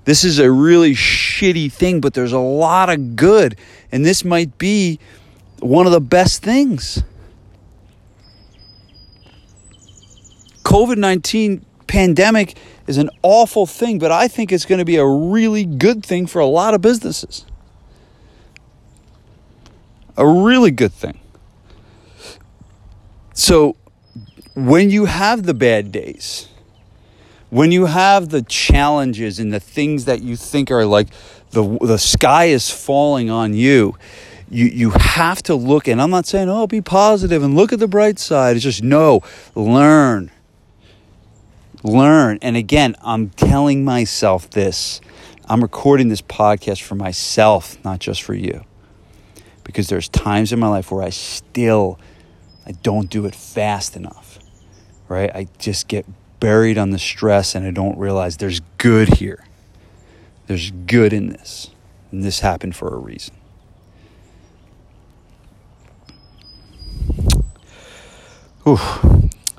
This 0.04 0.24
is 0.24 0.38
a 0.38 0.50
really 0.50 0.92
shitty 0.92 1.70
thing, 1.70 2.00
but 2.00 2.14
there's 2.14 2.32
a 2.32 2.38
lot 2.38 2.88
of 2.88 3.16
good, 3.16 3.56
and 3.92 4.04
this 4.04 4.24
might 4.24 4.56
be 4.58 4.98
one 5.60 5.86
of 5.86 5.92
the 5.92 6.00
best 6.00 6.42
things. 6.42 7.02
COVID 10.64 10.96
19 10.96 11.64
pandemic 11.86 12.56
is 12.86 12.96
an 12.96 13.10
awful 13.22 13.66
thing, 13.66 13.98
but 13.98 14.12
I 14.12 14.28
think 14.28 14.52
it's 14.52 14.64
going 14.64 14.78
to 14.78 14.84
be 14.84 14.96
a 14.96 15.06
really 15.06 15.64
good 15.64 16.04
thing 16.04 16.26
for 16.26 16.38
a 16.38 16.46
lot 16.46 16.74
of 16.74 16.80
businesses. 16.80 17.44
A 20.16 20.26
really 20.26 20.70
good 20.70 20.92
thing. 20.92 21.18
So, 23.34 23.76
when 24.54 24.90
you 24.90 25.06
have 25.06 25.44
the 25.44 25.54
bad 25.54 25.92
days, 25.92 26.48
when 27.50 27.72
you 27.72 27.86
have 27.86 28.30
the 28.30 28.42
challenges 28.42 29.38
and 29.38 29.52
the 29.52 29.60
things 29.60 30.06
that 30.06 30.22
you 30.22 30.36
think 30.36 30.70
are 30.70 30.86
like 30.86 31.08
the, 31.50 31.78
the 31.80 31.98
sky 31.98 32.46
is 32.46 32.70
falling 32.70 33.28
on 33.30 33.54
you, 33.54 33.96
you, 34.48 34.66
you 34.66 34.90
have 34.90 35.42
to 35.44 35.54
look, 35.54 35.86
and 35.86 36.00
I'm 36.00 36.10
not 36.10 36.26
saying, 36.26 36.48
oh, 36.48 36.66
be 36.66 36.80
positive 36.80 37.42
and 37.42 37.54
look 37.54 37.72
at 37.72 37.78
the 37.78 37.88
bright 37.88 38.18
side. 38.18 38.56
It's 38.56 38.64
just, 38.64 38.82
no, 38.82 39.22
learn 39.54 40.30
learn. 41.82 42.38
And 42.42 42.56
again, 42.56 42.96
I'm 43.02 43.30
telling 43.30 43.84
myself 43.84 44.50
this. 44.50 45.00
I'm 45.48 45.62
recording 45.62 46.08
this 46.08 46.22
podcast 46.22 46.82
for 46.82 46.94
myself, 46.94 47.82
not 47.84 47.98
just 47.98 48.22
for 48.22 48.34
you. 48.34 48.64
Because 49.64 49.88
there's 49.88 50.08
times 50.08 50.52
in 50.52 50.58
my 50.58 50.68
life 50.68 50.90
where 50.90 51.02
I 51.02 51.10
still 51.10 51.98
I 52.66 52.72
don't 52.72 53.10
do 53.10 53.26
it 53.26 53.34
fast 53.34 53.96
enough. 53.96 54.38
Right? 55.08 55.30
I 55.34 55.48
just 55.58 55.88
get 55.88 56.06
buried 56.40 56.78
on 56.78 56.90
the 56.90 56.98
stress 56.98 57.54
and 57.54 57.66
I 57.66 57.70
don't 57.70 57.98
realize 57.98 58.38
there's 58.38 58.60
good 58.78 59.14
here. 59.14 59.44
There's 60.46 60.70
good 60.70 61.12
in 61.12 61.28
this. 61.28 61.70
And 62.10 62.24
this 62.24 62.40
happened 62.40 62.74
for 62.74 62.88
a 62.92 62.98
reason. 62.98 63.34
Ooh. 68.66 68.78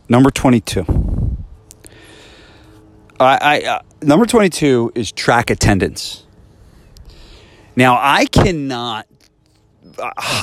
Number 0.09 0.29
22. 0.29 0.85
I, 3.19 3.37
I 3.41 3.61
uh, 3.61 3.81
number 4.01 4.25
22 4.25 4.91
is 4.95 5.11
track 5.11 5.49
attendance. 5.49 6.25
Now, 7.75 7.97
I 8.01 8.25
cannot 8.25 9.07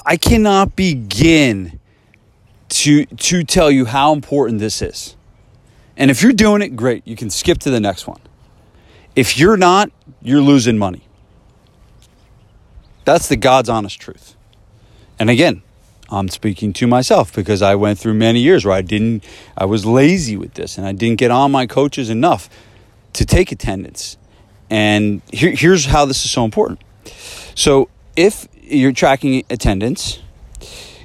I 0.07 0.17
cannot 0.17 0.77
begin 0.77 1.81
to 2.71 3.05
to 3.05 3.45
tell 3.45 3.71
you 3.71 3.85
how 3.85 4.13
important 4.13 4.61
this 4.61 4.81
is. 4.81 5.17
And 5.99 6.11
if 6.11 6.23
you're 6.23 6.33
doing 6.33 6.63
it, 6.63 6.77
great. 6.77 7.07
You 7.07 7.17
can 7.17 7.29
skip 7.29 7.59
to 7.59 7.71
the 7.71 7.81
next 7.81 8.07
one. 8.07 8.21
If 9.17 9.37
you're 9.37 9.57
not, 9.57 9.91
you're 10.23 10.41
losing 10.41 10.79
money. 10.79 11.03
That's 13.05 13.29
the 13.29 13.37
God's 13.37 13.69
honest 13.69 14.01
truth. 14.01 14.37
And 15.19 15.29
again, 15.29 15.63
I'm 16.11 16.29
speaking 16.29 16.73
to 16.75 16.87
myself 16.87 17.35
because 17.35 17.61
I 17.61 17.75
went 17.75 17.99
through 17.99 18.15
many 18.15 18.41
years 18.41 18.65
where 18.65 18.75
I 18.75 18.81
didn't 18.81 19.25
I 19.57 19.65
was 19.65 19.85
lazy 19.85 20.37
with 20.37 20.55
this 20.55 20.79
and 20.79 20.87
I 20.87 20.93
didn't 20.93 21.19
get 21.19 21.31
on 21.31 21.51
my 21.51 21.67
coaches 21.67 22.09
enough 22.09 22.49
to 23.15 23.27
take 23.27 23.51
attendance. 23.51 24.17
And 24.71 25.21
here, 25.33 25.51
here's 25.55 25.87
how 25.87 26.05
this 26.05 26.25
is 26.25 26.31
so 26.31 26.45
important. 26.45 26.81
So, 27.55 27.89
if 28.17 28.47
you're 28.63 28.93
tracking 28.93 29.45
attendance, 29.51 30.21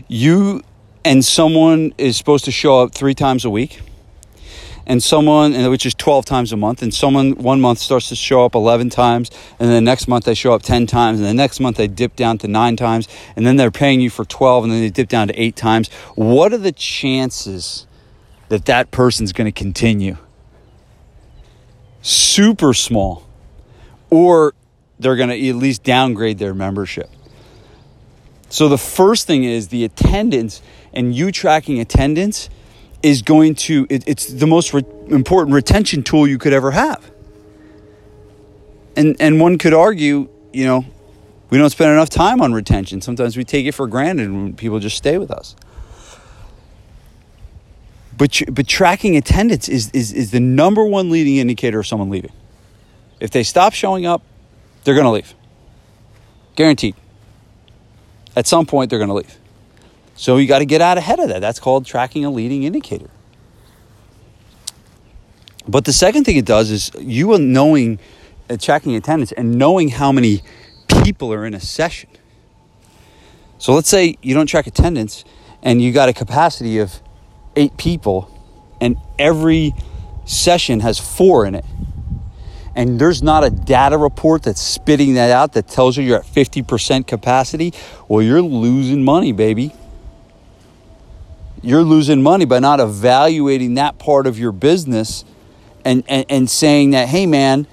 you 0.07 0.61
and 1.05 1.23
someone 1.23 1.93
is 1.97 2.17
supposed 2.17 2.45
to 2.45 2.51
show 2.51 2.81
up 2.81 2.93
three 2.93 3.13
times 3.13 3.45
a 3.45 3.49
week, 3.49 3.81
and 4.85 5.01
someone, 5.01 5.53
which 5.69 5.85
is 5.85 5.93
12 5.93 6.25
times 6.25 6.51
a 6.51 6.57
month, 6.57 6.81
and 6.81 6.93
someone 6.93 7.35
one 7.35 7.61
month 7.61 7.79
starts 7.79 8.09
to 8.09 8.15
show 8.15 8.45
up 8.45 8.55
11 8.55 8.89
times, 8.89 9.31
and 9.59 9.69
then 9.69 9.75
the 9.75 9.81
next 9.81 10.07
month 10.07 10.25
they 10.25 10.33
show 10.33 10.53
up 10.53 10.61
10 10.61 10.87
times, 10.87 11.19
and 11.19 11.27
the 11.27 11.33
next 11.33 11.59
month 11.59 11.77
they 11.77 11.87
dip 11.87 12.15
down 12.15 12.37
to 12.39 12.47
nine 12.47 12.75
times, 12.75 13.07
and 13.35 13.45
then 13.45 13.55
they're 13.55 13.71
paying 13.71 14.01
you 14.01 14.09
for 14.09 14.25
12, 14.25 14.65
and 14.65 14.73
then 14.73 14.81
they 14.81 14.89
dip 14.89 15.09
down 15.09 15.27
to 15.27 15.41
eight 15.41 15.55
times. 15.55 15.89
What 16.15 16.53
are 16.53 16.57
the 16.57 16.71
chances 16.71 17.87
that 18.49 18.65
that 18.65 18.91
person's 18.91 19.33
going 19.33 19.51
to 19.51 19.51
continue? 19.51 20.17
super 22.03 22.73
small, 22.73 23.23
or 24.11 24.53
they're 24.99 25.15
going 25.15 25.29
to 25.29 25.49
at 25.49 25.55
least 25.55 25.83
downgrade 25.83 26.37
their 26.37 26.53
membership. 26.53 27.09
So 28.49 28.69
the 28.69 28.77
first 28.77 29.25
thing 29.25 29.43
is 29.43 29.69
the 29.69 29.83
attendance 29.83 30.61
and 30.93 31.15
you 31.15 31.31
tracking 31.31 31.79
attendance 31.79 32.49
is 33.03 33.21
going 33.21 33.53
to 33.53 33.85
it, 33.89 34.05
it's 34.07 34.27
the 34.27 34.47
most 34.47 34.73
re- 34.73 34.85
important 35.09 35.53
retention 35.53 36.01
tool 36.01 36.27
you 36.27 36.37
could 36.37 36.53
ever 36.53 36.71
have. 36.71 37.11
And 38.95 39.15
and 39.19 39.39
one 39.39 39.57
could 39.57 39.73
argue 39.73 40.29
you 40.53 40.65
know 40.65 40.85
we 41.49 41.57
don't 41.57 41.69
spend 41.69 41.91
enough 41.91 42.09
time 42.09 42.41
on 42.41 42.53
retention. 42.53 43.01
Sometimes 43.01 43.37
we 43.37 43.43
take 43.43 43.65
it 43.65 43.73
for 43.73 43.85
granted 43.85 44.29
and 44.29 44.57
people 44.57 44.79
just 44.79 44.97
stay 44.97 45.17
with 45.17 45.29
us. 45.29 45.55
But 48.17 48.41
but 48.49 48.67
tracking 48.67 49.17
attendance 49.17 49.67
is, 49.67 49.91
is 49.91 50.13
is 50.13 50.31
the 50.31 50.39
number 50.39 50.85
one 50.85 51.09
leading 51.09 51.35
indicator 51.37 51.79
of 51.79 51.87
someone 51.87 52.09
leaving. 52.09 52.31
If 53.19 53.31
they 53.31 53.43
stop 53.43 53.73
showing 53.73 54.05
up 54.05 54.23
they're 54.83 54.95
going 54.95 55.05
to 55.05 55.11
leave. 55.11 55.33
Guaranteed. 56.55 56.95
At 58.35 58.47
some 58.47 58.65
point 58.65 58.89
they're 58.89 58.99
going 58.99 59.09
to 59.09 59.15
leave 59.15 59.37
so 60.15 60.37
you 60.37 60.47
got 60.47 60.59
to 60.59 60.65
get 60.65 60.81
out 60.81 60.97
ahead 60.97 61.19
of 61.19 61.29
that. 61.29 61.39
That's 61.39 61.59
called 61.59 61.85
tracking 61.85 62.23
a 62.25 62.29
leading 62.29 62.63
indicator. 62.63 63.09
But 65.67 65.85
the 65.85 65.93
second 65.93 66.25
thing 66.25 66.37
it 66.37 66.45
does 66.45 66.71
is 66.71 66.91
you 66.99 67.31
are 67.33 67.39
knowing, 67.39 67.99
uh, 68.49 68.57
tracking 68.57 68.95
attendance 68.95 69.31
and 69.31 69.57
knowing 69.57 69.89
how 69.89 70.11
many 70.11 70.41
people 71.03 71.33
are 71.33 71.45
in 71.45 71.53
a 71.53 71.59
session. 71.59 72.09
So 73.57 73.73
let's 73.73 73.89
say 73.89 74.17
you 74.21 74.33
don't 74.33 74.47
track 74.47 74.67
attendance 74.67 75.23
and 75.61 75.81
you 75.81 75.93
got 75.93 76.09
a 76.09 76.13
capacity 76.13 76.79
of 76.79 76.99
eight 77.55 77.77
people 77.77 78.29
and 78.81 78.97
every 79.17 79.73
session 80.25 80.81
has 80.81 80.99
four 80.99 81.45
in 81.45 81.55
it. 81.55 81.65
And 82.75 82.99
there's 82.99 83.23
not 83.23 83.43
a 83.43 83.49
data 83.49 83.97
report 83.97 84.43
that's 84.43 84.61
spitting 84.61 85.13
that 85.13 85.29
out 85.29 85.53
that 85.53 85.67
tells 85.67 85.95
you 85.95 86.03
you're 86.03 86.19
at 86.19 86.25
50% 86.25 87.07
capacity. 87.07 87.71
Well, 88.07 88.21
you're 88.21 88.41
losing 88.41 89.03
money, 89.03 89.31
baby 89.31 89.71
you're 91.63 91.83
losing 91.83 92.21
money 92.21 92.45
by 92.45 92.59
not 92.59 92.79
evaluating 92.79 93.75
that 93.75 93.97
part 93.97 94.27
of 94.27 94.37
your 94.37 94.51
business 94.51 95.23
and, 95.85 96.03
and, 96.07 96.25
and 96.29 96.49
saying 96.49 96.91
that, 96.91 97.07
hey, 97.07 97.25
man, 97.25 97.65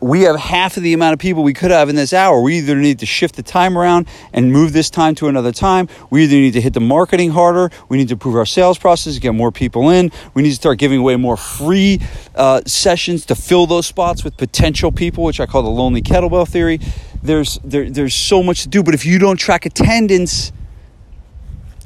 we 0.00 0.22
have 0.22 0.36
half 0.36 0.76
of 0.76 0.82
the 0.82 0.92
amount 0.92 1.12
of 1.12 1.18
people 1.18 1.42
we 1.42 1.52
could 1.52 1.70
have 1.70 1.88
in 1.88 1.96
this 1.96 2.12
hour. 2.12 2.40
We 2.40 2.58
either 2.58 2.76
need 2.76 3.00
to 3.00 3.06
shift 3.06 3.36
the 3.36 3.42
time 3.42 3.76
around 3.76 4.08
and 4.32 4.52
move 4.52 4.72
this 4.72 4.90
time 4.90 5.14
to 5.16 5.28
another 5.28 5.52
time. 5.52 5.88
We 6.10 6.24
either 6.24 6.36
need 6.36 6.52
to 6.52 6.60
hit 6.60 6.74
the 6.74 6.80
marketing 6.80 7.30
harder. 7.30 7.70
We 7.88 7.96
need 7.96 8.08
to 8.08 8.14
improve 8.14 8.36
our 8.36 8.46
sales 8.46 8.78
process, 8.78 9.18
get 9.18 9.34
more 9.34 9.50
people 9.50 9.90
in. 9.90 10.12
We 10.34 10.42
need 10.42 10.50
to 10.50 10.54
start 10.56 10.78
giving 10.78 11.00
away 11.00 11.16
more 11.16 11.36
free 11.36 12.00
uh, 12.34 12.62
sessions 12.66 13.26
to 13.26 13.34
fill 13.34 13.66
those 13.66 13.86
spots 13.86 14.22
with 14.22 14.36
potential 14.36 14.92
people, 14.92 15.24
which 15.24 15.40
I 15.40 15.46
call 15.46 15.62
the 15.62 15.68
lonely 15.68 16.02
kettlebell 16.02 16.46
theory. 16.46 16.80
There's 17.22 17.58
there, 17.64 17.90
there's 17.90 18.14
so 18.14 18.42
much 18.42 18.62
to 18.62 18.68
do, 18.68 18.82
but 18.82 18.94
if 18.94 19.04
you 19.04 19.18
don't 19.18 19.36
track 19.36 19.66
attendance, 19.66 20.52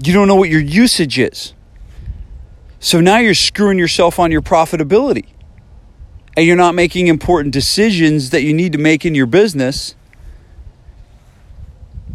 you 0.05 0.13
don't 0.13 0.29
know 0.29 0.35
what 0.35 0.49
your 0.49 0.61
usage 0.61 1.19
is. 1.19 1.55
So 2.81 3.01
now 3.01 3.19
you're 3.19 3.35
screwing 3.35 3.79
yourself 3.79 4.19
on 4.19 4.33
your 4.33 4.43
profitability. 4.43 5.27
And 6.37 6.47
you're 6.47 6.57
not 6.57 6.75
making 6.75 7.09
important 7.09 7.53
decisions 7.53 8.31
that 8.31 8.43
you 8.43 8.55
need 8.55 8.73
to 8.73 8.79
make 8.79 9.05
in 9.05 9.15
your 9.15 9.27
business. 9.27 9.95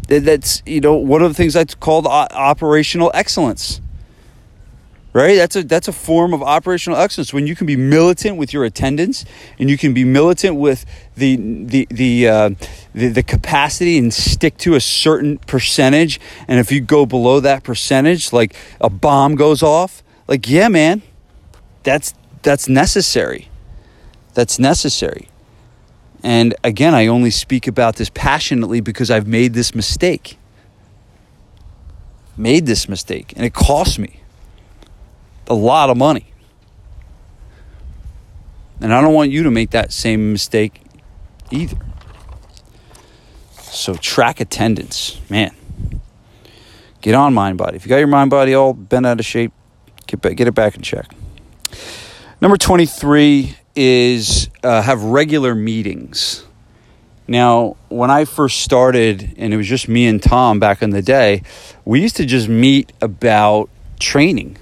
That's, 0.08 0.64
you 0.66 0.82
know, 0.82 0.96
one 0.96 1.22
of 1.22 1.30
the 1.30 1.36
things 1.36 1.54
that's 1.54 1.76
called 1.76 2.08
operational 2.08 3.12
excellence 3.14 3.82
right? 5.18 5.36
That's 5.36 5.56
a 5.56 5.64
that's 5.64 5.88
a 5.88 5.92
form 5.92 6.32
of 6.32 6.44
operational 6.44 7.00
excellence. 7.00 7.34
When 7.34 7.48
you 7.48 7.56
can 7.56 7.66
be 7.66 7.76
militant 7.76 8.38
with 8.38 8.54
your 8.54 8.64
attendance 8.66 9.26
and 9.58 9.68
you 9.68 9.78
can 9.78 9.94
be 9.94 10.04
militant 10.04 10.58
with 10.58 10.86
the 11.16 11.36
the 11.36 11.88
the 11.90 12.28
uh, 12.28 12.50
the, 12.94 13.08
the, 13.08 13.24
capacity 13.24 13.98
and 13.98 14.14
stick 14.14 14.58
to 14.58 14.76
a 14.76 14.80
certain 14.80 15.40
percentage 15.40 16.20
and 16.48 16.60
if 16.60 16.72
you 16.72 16.82
go 16.82 17.06
below 17.06 17.40
that 17.40 17.64
percentage 17.64 18.32
like 18.32 18.56
a 18.80 18.90
bomb 18.90 19.36
goes 19.36 19.64
off 19.64 20.04
like 20.28 20.48
yeah 20.48 20.68
man 20.68 21.02
that's 21.82 22.14
that's 22.44 22.70
necessary. 22.70 23.50
That's 24.36 24.60
necessary. 24.60 25.30
And 26.22 26.54
again 26.64 26.94
i 26.94 27.08
only 27.08 27.32
speak 27.32 27.68
about 27.68 27.96
this 27.96 28.10
passionately 28.10 28.82
because 28.82 29.10
i've 29.10 29.28
made 29.28 29.54
this 29.54 29.74
mistake. 29.74 30.38
Made 32.38 32.68
this 32.68 32.88
mistake 32.88 33.34
and 33.36 33.44
it 33.44 33.56
cost 33.56 33.98
me 33.98 34.22
a 35.48 35.54
lot 35.54 35.90
of 35.90 35.98
money. 35.98 36.26
And 38.80 38.94
I 38.94 39.02
don't 39.02 39.14
want 39.14 39.32
you 39.32 39.44
to 39.44 39.52
make 39.52 39.72
that 39.72 39.92
same 39.92 40.32
mistake 40.32 40.82
either. 41.52 41.78
So 43.60 43.96
track 43.96 44.40
attendance, 44.40 45.20
man. 45.30 45.56
Get 47.02 47.16
on 47.16 47.34
Mindbody. 47.34 47.76
If 47.76 47.86
you 47.86 47.90
got 47.90 47.98
your 47.98 48.08
Mindbody 48.08 48.60
all 48.60 48.74
bent 48.74 49.06
out 49.06 49.20
of 49.20 49.26
shape, 49.26 49.52
get 50.08 50.22
back, 50.22 50.36
get 50.36 50.48
it 50.48 50.56
back 50.56 50.76
in 50.76 50.82
check. 50.82 51.12
Number 52.42 52.58
23 52.58 53.56
is 53.76 54.50
uh, 54.64 54.82
have 54.82 55.04
regular 55.04 55.56
meetings. 55.56 56.44
Now, 57.28 57.76
when 57.90 58.10
I 58.10 58.26
first 58.26 58.62
started, 58.62 59.36
and 59.38 59.54
it 59.54 59.58
was 59.58 59.68
just 59.68 59.88
me 59.88 60.08
and 60.08 60.22
Tom 60.22 60.60
back 60.60 60.82
in 60.82 60.92
the 60.92 61.02
day, 61.02 61.44
we 61.84 62.02
used 62.02 62.16
to 62.18 62.26
just 62.26 62.48
meet 62.48 62.94
about 63.02 63.70
training 64.00 64.58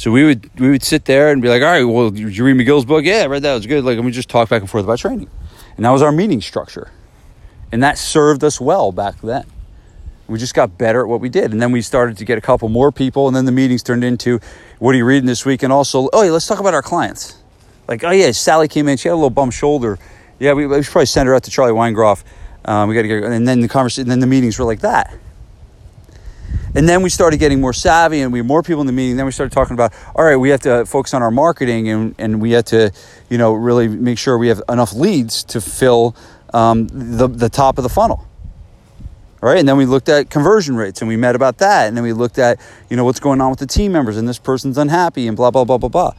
so 0.00 0.10
we 0.10 0.24
would 0.24 0.48
we 0.58 0.70
would 0.70 0.82
sit 0.82 1.04
there 1.04 1.30
and 1.30 1.42
be 1.42 1.50
like, 1.50 1.60
all 1.60 1.68
right, 1.68 1.84
well, 1.84 2.08
did 2.08 2.34
you 2.34 2.42
read 2.42 2.56
McGill's 2.56 2.86
book? 2.86 3.04
Yeah, 3.04 3.16
I 3.16 3.26
read 3.26 3.42
that. 3.42 3.50
It 3.50 3.56
was 3.56 3.66
good. 3.66 3.84
Like, 3.84 3.96
and 3.98 4.06
we 4.06 4.12
just 4.12 4.30
talk 4.30 4.48
back 4.48 4.62
and 4.62 4.70
forth 4.70 4.84
about 4.84 4.98
training, 4.98 5.28
and 5.76 5.84
that 5.84 5.90
was 5.90 6.00
our 6.00 6.10
meeting 6.10 6.40
structure, 6.40 6.90
and 7.70 7.82
that 7.82 7.98
served 7.98 8.42
us 8.42 8.58
well 8.58 8.92
back 8.92 9.20
then. 9.20 9.44
We 10.26 10.38
just 10.38 10.54
got 10.54 10.78
better 10.78 11.02
at 11.02 11.08
what 11.08 11.20
we 11.20 11.28
did, 11.28 11.52
and 11.52 11.60
then 11.60 11.70
we 11.70 11.82
started 11.82 12.16
to 12.16 12.24
get 12.24 12.38
a 12.38 12.40
couple 12.40 12.70
more 12.70 12.90
people, 12.90 13.26
and 13.26 13.36
then 13.36 13.44
the 13.44 13.52
meetings 13.52 13.82
turned 13.82 14.02
into, 14.02 14.40
what 14.78 14.94
are 14.94 14.96
you 14.96 15.04
reading 15.04 15.26
this 15.26 15.44
week? 15.44 15.62
And 15.62 15.70
also, 15.70 16.08
oh 16.14 16.22
yeah, 16.22 16.30
let's 16.30 16.46
talk 16.46 16.60
about 16.60 16.72
our 16.72 16.80
clients. 16.80 17.36
Like, 17.86 18.02
oh 18.02 18.10
yeah, 18.10 18.30
Sally 18.30 18.68
came 18.68 18.88
in, 18.88 18.96
she 18.96 19.08
had 19.08 19.12
a 19.12 19.16
little 19.16 19.28
bum 19.28 19.50
shoulder. 19.50 19.98
Yeah, 20.38 20.54
we, 20.54 20.66
we 20.66 20.82
should 20.82 20.92
probably 20.92 21.06
send 21.06 21.26
her 21.26 21.34
out 21.34 21.42
to 21.42 21.50
Charlie 21.50 21.72
Weingroff. 21.72 22.24
Um, 22.64 22.88
we 22.88 22.94
got 22.94 23.02
to 23.02 23.08
get, 23.08 23.22
and 23.22 23.46
then 23.46 23.60
the 23.60 23.68
conversation, 23.68 24.04
and 24.04 24.10
then 24.12 24.20
the 24.20 24.26
meetings 24.26 24.58
were 24.58 24.64
like 24.64 24.80
that. 24.80 25.14
And 26.74 26.88
then 26.88 27.02
we 27.02 27.08
started 27.08 27.38
getting 27.38 27.60
more 27.60 27.72
savvy 27.72 28.20
and 28.20 28.32
we 28.32 28.38
had 28.38 28.46
more 28.46 28.62
people 28.62 28.80
in 28.80 28.86
the 28.86 28.92
meeting. 28.92 29.16
Then 29.16 29.26
we 29.26 29.32
started 29.32 29.52
talking 29.52 29.74
about, 29.74 29.92
all 30.14 30.24
right, 30.24 30.36
we 30.36 30.50
have 30.50 30.60
to 30.60 30.86
focus 30.86 31.14
on 31.14 31.22
our 31.22 31.30
marketing 31.30 31.88
and, 31.88 32.14
and 32.18 32.40
we 32.40 32.52
had 32.52 32.66
to, 32.66 32.92
you 33.28 33.38
know, 33.38 33.52
really 33.52 33.88
make 33.88 34.18
sure 34.18 34.38
we 34.38 34.48
have 34.48 34.62
enough 34.68 34.92
leads 34.92 35.42
to 35.44 35.60
fill 35.60 36.14
um, 36.54 36.86
the, 36.88 37.26
the 37.26 37.48
top 37.48 37.78
of 37.78 37.82
the 37.82 37.88
funnel. 37.88 38.24
Right. 39.40 39.58
And 39.58 39.66
then 39.66 39.78
we 39.78 39.86
looked 39.86 40.10
at 40.10 40.28
conversion 40.28 40.76
rates 40.76 41.00
and 41.00 41.08
we 41.08 41.16
met 41.16 41.34
about 41.34 41.58
that. 41.58 41.88
And 41.88 41.96
then 41.96 42.04
we 42.04 42.12
looked 42.12 42.38
at, 42.38 42.60
you 42.90 42.96
know, 42.96 43.04
what's 43.04 43.20
going 43.20 43.40
on 43.40 43.48
with 43.48 43.58
the 43.58 43.66
team 43.66 43.90
members 43.90 44.18
and 44.18 44.28
this 44.28 44.38
person's 44.38 44.76
unhappy 44.76 45.26
and 45.26 45.36
blah, 45.36 45.50
blah, 45.50 45.64
blah, 45.64 45.78
blah, 45.78 45.88
blah. 45.88 46.12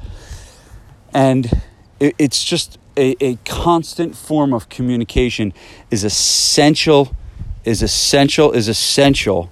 And 1.14 1.62
it, 2.00 2.16
it's 2.18 2.44
just 2.44 2.80
a, 2.98 3.16
a 3.24 3.36
constant 3.46 4.16
form 4.16 4.54
of 4.54 4.70
communication 4.70 5.54
is 5.92 6.04
essential, 6.04 7.16
is 7.64 7.84
essential, 7.84 8.52
is 8.52 8.68
essential 8.68 9.52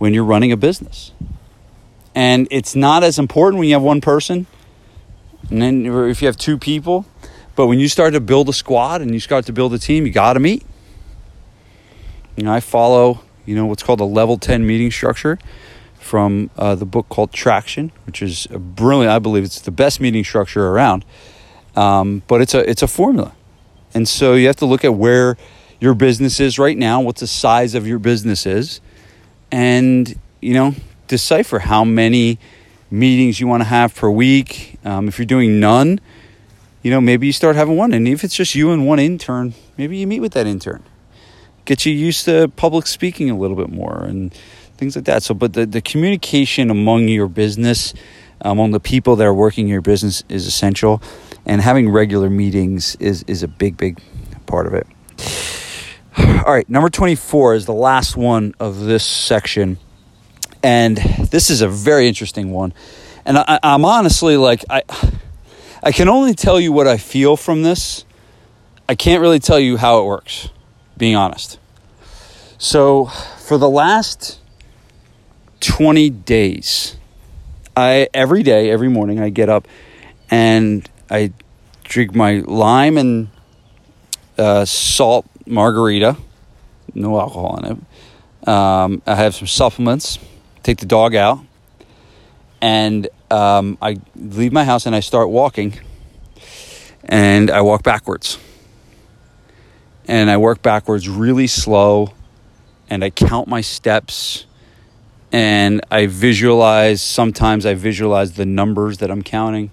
when 0.00 0.14
you're 0.14 0.24
running 0.24 0.50
a 0.50 0.56
business. 0.56 1.12
And 2.14 2.48
it's 2.50 2.74
not 2.74 3.04
as 3.04 3.18
important 3.18 3.60
when 3.60 3.68
you 3.68 3.74
have 3.74 3.82
one 3.82 4.00
person, 4.00 4.46
and 5.50 5.60
then 5.60 5.84
if 6.08 6.22
you 6.22 6.26
have 6.26 6.38
two 6.38 6.56
people. 6.56 7.04
But 7.54 7.66
when 7.66 7.78
you 7.78 7.86
start 7.86 8.14
to 8.14 8.20
build 8.20 8.48
a 8.48 8.54
squad 8.54 9.02
and 9.02 9.12
you 9.12 9.20
start 9.20 9.44
to 9.46 9.52
build 9.52 9.74
a 9.74 9.78
team, 9.78 10.06
you 10.06 10.12
got 10.12 10.32
to 10.32 10.40
meet. 10.40 10.64
You 12.34 12.44
know, 12.44 12.52
I 12.52 12.60
follow, 12.60 13.20
you 13.44 13.54
know, 13.54 13.66
what's 13.66 13.82
called 13.82 14.00
a 14.00 14.04
level 14.04 14.38
10 14.38 14.66
meeting 14.66 14.90
structure 14.90 15.38
from 15.98 16.48
uh, 16.56 16.74
the 16.74 16.86
book 16.86 17.10
called 17.10 17.30
Traction, 17.32 17.92
which 18.06 18.22
is 18.22 18.46
brilliant, 18.46 19.12
I 19.12 19.18
believe 19.18 19.44
it's 19.44 19.60
the 19.60 19.70
best 19.70 20.00
meeting 20.00 20.24
structure 20.24 20.68
around. 20.68 21.04
Um, 21.76 22.22
but 22.26 22.40
it's 22.40 22.54
a, 22.54 22.68
it's 22.68 22.82
a 22.82 22.88
formula. 22.88 23.34
And 23.92 24.08
so 24.08 24.32
you 24.32 24.46
have 24.46 24.56
to 24.56 24.66
look 24.66 24.82
at 24.82 24.94
where 24.94 25.36
your 25.78 25.92
business 25.92 26.40
is 26.40 26.58
right 26.58 26.78
now, 26.78 27.02
what 27.02 27.16
the 27.16 27.26
size 27.26 27.74
of 27.74 27.86
your 27.86 27.98
business 27.98 28.46
is, 28.46 28.80
and 29.52 30.18
you 30.40 30.54
know 30.54 30.74
decipher 31.08 31.58
how 31.58 31.84
many 31.84 32.38
meetings 32.90 33.40
you 33.40 33.46
want 33.46 33.62
to 33.62 33.68
have 33.68 33.94
per 33.94 34.10
week. 34.10 34.78
Um, 34.84 35.08
if 35.08 35.18
you're 35.18 35.26
doing 35.26 35.60
none, 35.60 36.00
you 36.82 36.90
know 36.90 37.00
maybe 37.00 37.26
you 37.26 37.32
start 37.32 37.56
having 37.56 37.76
one, 37.76 37.92
and 37.92 38.06
if 38.08 38.24
it's 38.24 38.34
just 38.34 38.54
you 38.54 38.70
and 38.70 38.86
one 38.86 38.98
intern, 38.98 39.54
maybe 39.76 39.96
you 39.96 40.06
meet 40.06 40.20
with 40.20 40.32
that 40.32 40.46
intern. 40.46 40.82
Get 41.64 41.86
you 41.86 41.92
used 41.92 42.24
to 42.24 42.48
public 42.48 42.86
speaking 42.86 43.30
a 43.30 43.36
little 43.36 43.56
bit 43.56 43.70
more 43.70 44.02
and 44.02 44.34
things 44.76 44.96
like 44.96 45.04
that. 45.04 45.22
So, 45.22 45.34
but 45.34 45.52
the, 45.52 45.66
the 45.66 45.82
communication 45.82 46.70
among 46.70 47.06
your 47.06 47.28
business, 47.28 47.94
among 48.40 48.72
the 48.72 48.80
people 48.80 49.14
that 49.16 49.26
are 49.26 49.34
working 49.34 49.68
your 49.68 49.82
business, 49.82 50.24
is 50.28 50.46
essential, 50.46 51.02
and 51.46 51.60
having 51.60 51.90
regular 51.90 52.30
meetings 52.30 52.96
is 52.96 53.22
is 53.24 53.42
a 53.42 53.48
big, 53.48 53.76
big 53.76 54.00
part 54.46 54.66
of 54.66 54.74
it. 54.74 54.86
All 56.20 56.52
right, 56.52 56.68
number 56.68 56.90
24 56.90 57.54
is 57.54 57.66
the 57.66 57.72
last 57.72 58.14
one 58.14 58.54
of 58.60 58.80
this 58.80 59.04
section. 59.04 59.78
And 60.62 60.98
this 60.98 61.48
is 61.48 61.62
a 61.62 61.68
very 61.68 62.08
interesting 62.08 62.50
one. 62.50 62.74
And 63.24 63.38
I, 63.38 63.58
am 63.62 63.86
honestly 63.86 64.36
like, 64.36 64.62
I, 64.68 64.82
I 65.82 65.92
can 65.92 66.08
only 66.08 66.34
tell 66.34 66.60
you 66.60 66.72
what 66.72 66.86
I 66.86 66.98
feel 66.98 67.38
from 67.38 67.62
this. 67.62 68.04
I 68.86 68.96
can't 68.96 69.22
really 69.22 69.38
tell 69.38 69.58
you 69.58 69.78
how 69.78 70.02
it 70.02 70.04
works, 70.04 70.50
being 70.98 71.16
honest. 71.16 71.58
So, 72.58 73.06
for 73.06 73.56
the 73.56 73.70
last 73.70 74.40
20 75.60 76.10
days, 76.10 76.96
I 77.74 78.08
every 78.12 78.42
day, 78.42 78.70
every 78.70 78.88
morning, 78.88 79.20
I 79.20 79.30
get 79.30 79.48
up 79.48 79.66
and 80.30 80.86
I 81.10 81.32
drink 81.84 82.14
my 82.14 82.42
lime 82.46 82.98
and 82.98 83.28
uh, 84.36 84.64
salt 84.66 85.26
margarita, 85.50 86.16
no 86.94 87.18
alcohol 87.18 87.58
in 87.58 87.72
it. 87.72 88.48
Um, 88.48 89.02
I 89.06 89.14
have 89.14 89.34
some 89.34 89.46
supplements. 89.46 90.18
Take 90.62 90.78
the 90.78 90.86
dog 90.86 91.14
out, 91.14 91.40
and 92.60 93.08
um, 93.30 93.78
I 93.80 93.96
leave 94.14 94.52
my 94.52 94.64
house 94.64 94.86
and 94.86 94.94
I 94.94 95.00
start 95.00 95.30
walking. 95.30 95.78
And 97.04 97.50
I 97.50 97.62
walk 97.62 97.82
backwards, 97.82 98.38
and 100.06 100.30
I 100.30 100.36
work 100.36 100.60
backwards 100.62 101.08
really 101.08 101.46
slow, 101.46 102.12
and 102.90 103.02
I 103.02 103.10
count 103.10 103.48
my 103.48 103.62
steps 103.62 104.46
and 105.32 105.80
I 105.90 106.06
visualize. 106.06 107.02
Sometimes 107.02 107.64
I 107.64 107.74
visualize 107.74 108.32
the 108.32 108.46
numbers 108.46 108.98
that 108.98 109.10
I'm 109.10 109.22
counting. 109.22 109.70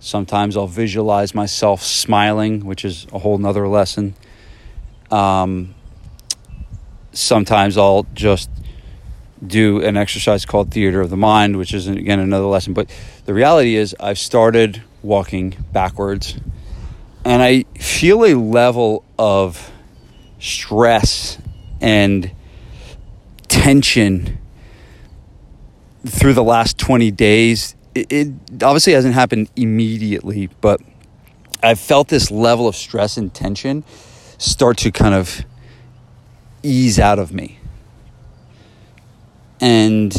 Sometimes 0.00 0.56
I'll 0.56 0.66
visualize 0.66 1.34
myself 1.34 1.82
smiling, 1.82 2.64
which 2.64 2.84
is 2.84 3.06
a 3.12 3.18
whole 3.18 3.38
nother 3.38 3.66
lesson. 3.66 4.14
Um, 5.10 5.74
sometimes 7.12 7.76
I'll 7.76 8.06
just 8.14 8.50
do 9.46 9.82
an 9.82 9.96
exercise 9.96 10.44
called 10.44 10.70
theater 10.72 11.00
of 11.00 11.10
the 11.10 11.16
mind, 11.16 11.56
which 11.56 11.72
is 11.72 11.86
again 11.86 12.18
another 12.18 12.46
lesson. 12.46 12.72
But 12.72 12.90
the 13.24 13.34
reality 13.34 13.76
is, 13.76 13.94
I've 14.00 14.18
started 14.18 14.82
walking 15.02 15.56
backwards, 15.72 16.38
and 17.24 17.42
I 17.42 17.64
feel 17.78 18.24
a 18.24 18.34
level 18.34 19.04
of 19.18 19.70
stress 20.40 21.38
and 21.80 22.30
tension 23.48 24.38
through 26.06 26.34
the 26.34 26.44
last 26.44 26.78
20 26.78 27.10
days. 27.10 27.74
It, 27.94 28.12
it 28.12 28.62
obviously 28.62 28.92
hasn't 28.92 29.14
happened 29.14 29.50
immediately, 29.56 30.48
but 30.60 30.80
I've 31.62 31.80
felt 31.80 32.08
this 32.08 32.30
level 32.30 32.68
of 32.68 32.76
stress 32.76 33.16
and 33.16 33.32
tension 33.32 33.84
start 34.38 34.78
to 34.78 34.90
kind 34.90 35.14
of 35.14 35.44
ease 36.62 36.98
out 36.98 37.18
of 37.18 37.32
me. 37.32 37.58
And 39.60 40.14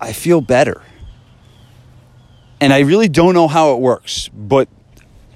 I 0.00 0.12
feel 0.12 0.40
better. 0.40 0.82
And 2.60 2.72
I 2.72 2.80
really 2.80 3.08
don't 3.08 3.34
know 3.34 3.46
how 3.46 3.72
it 3.74 3.80
works, 3.80 4.28
but 4.34 4.68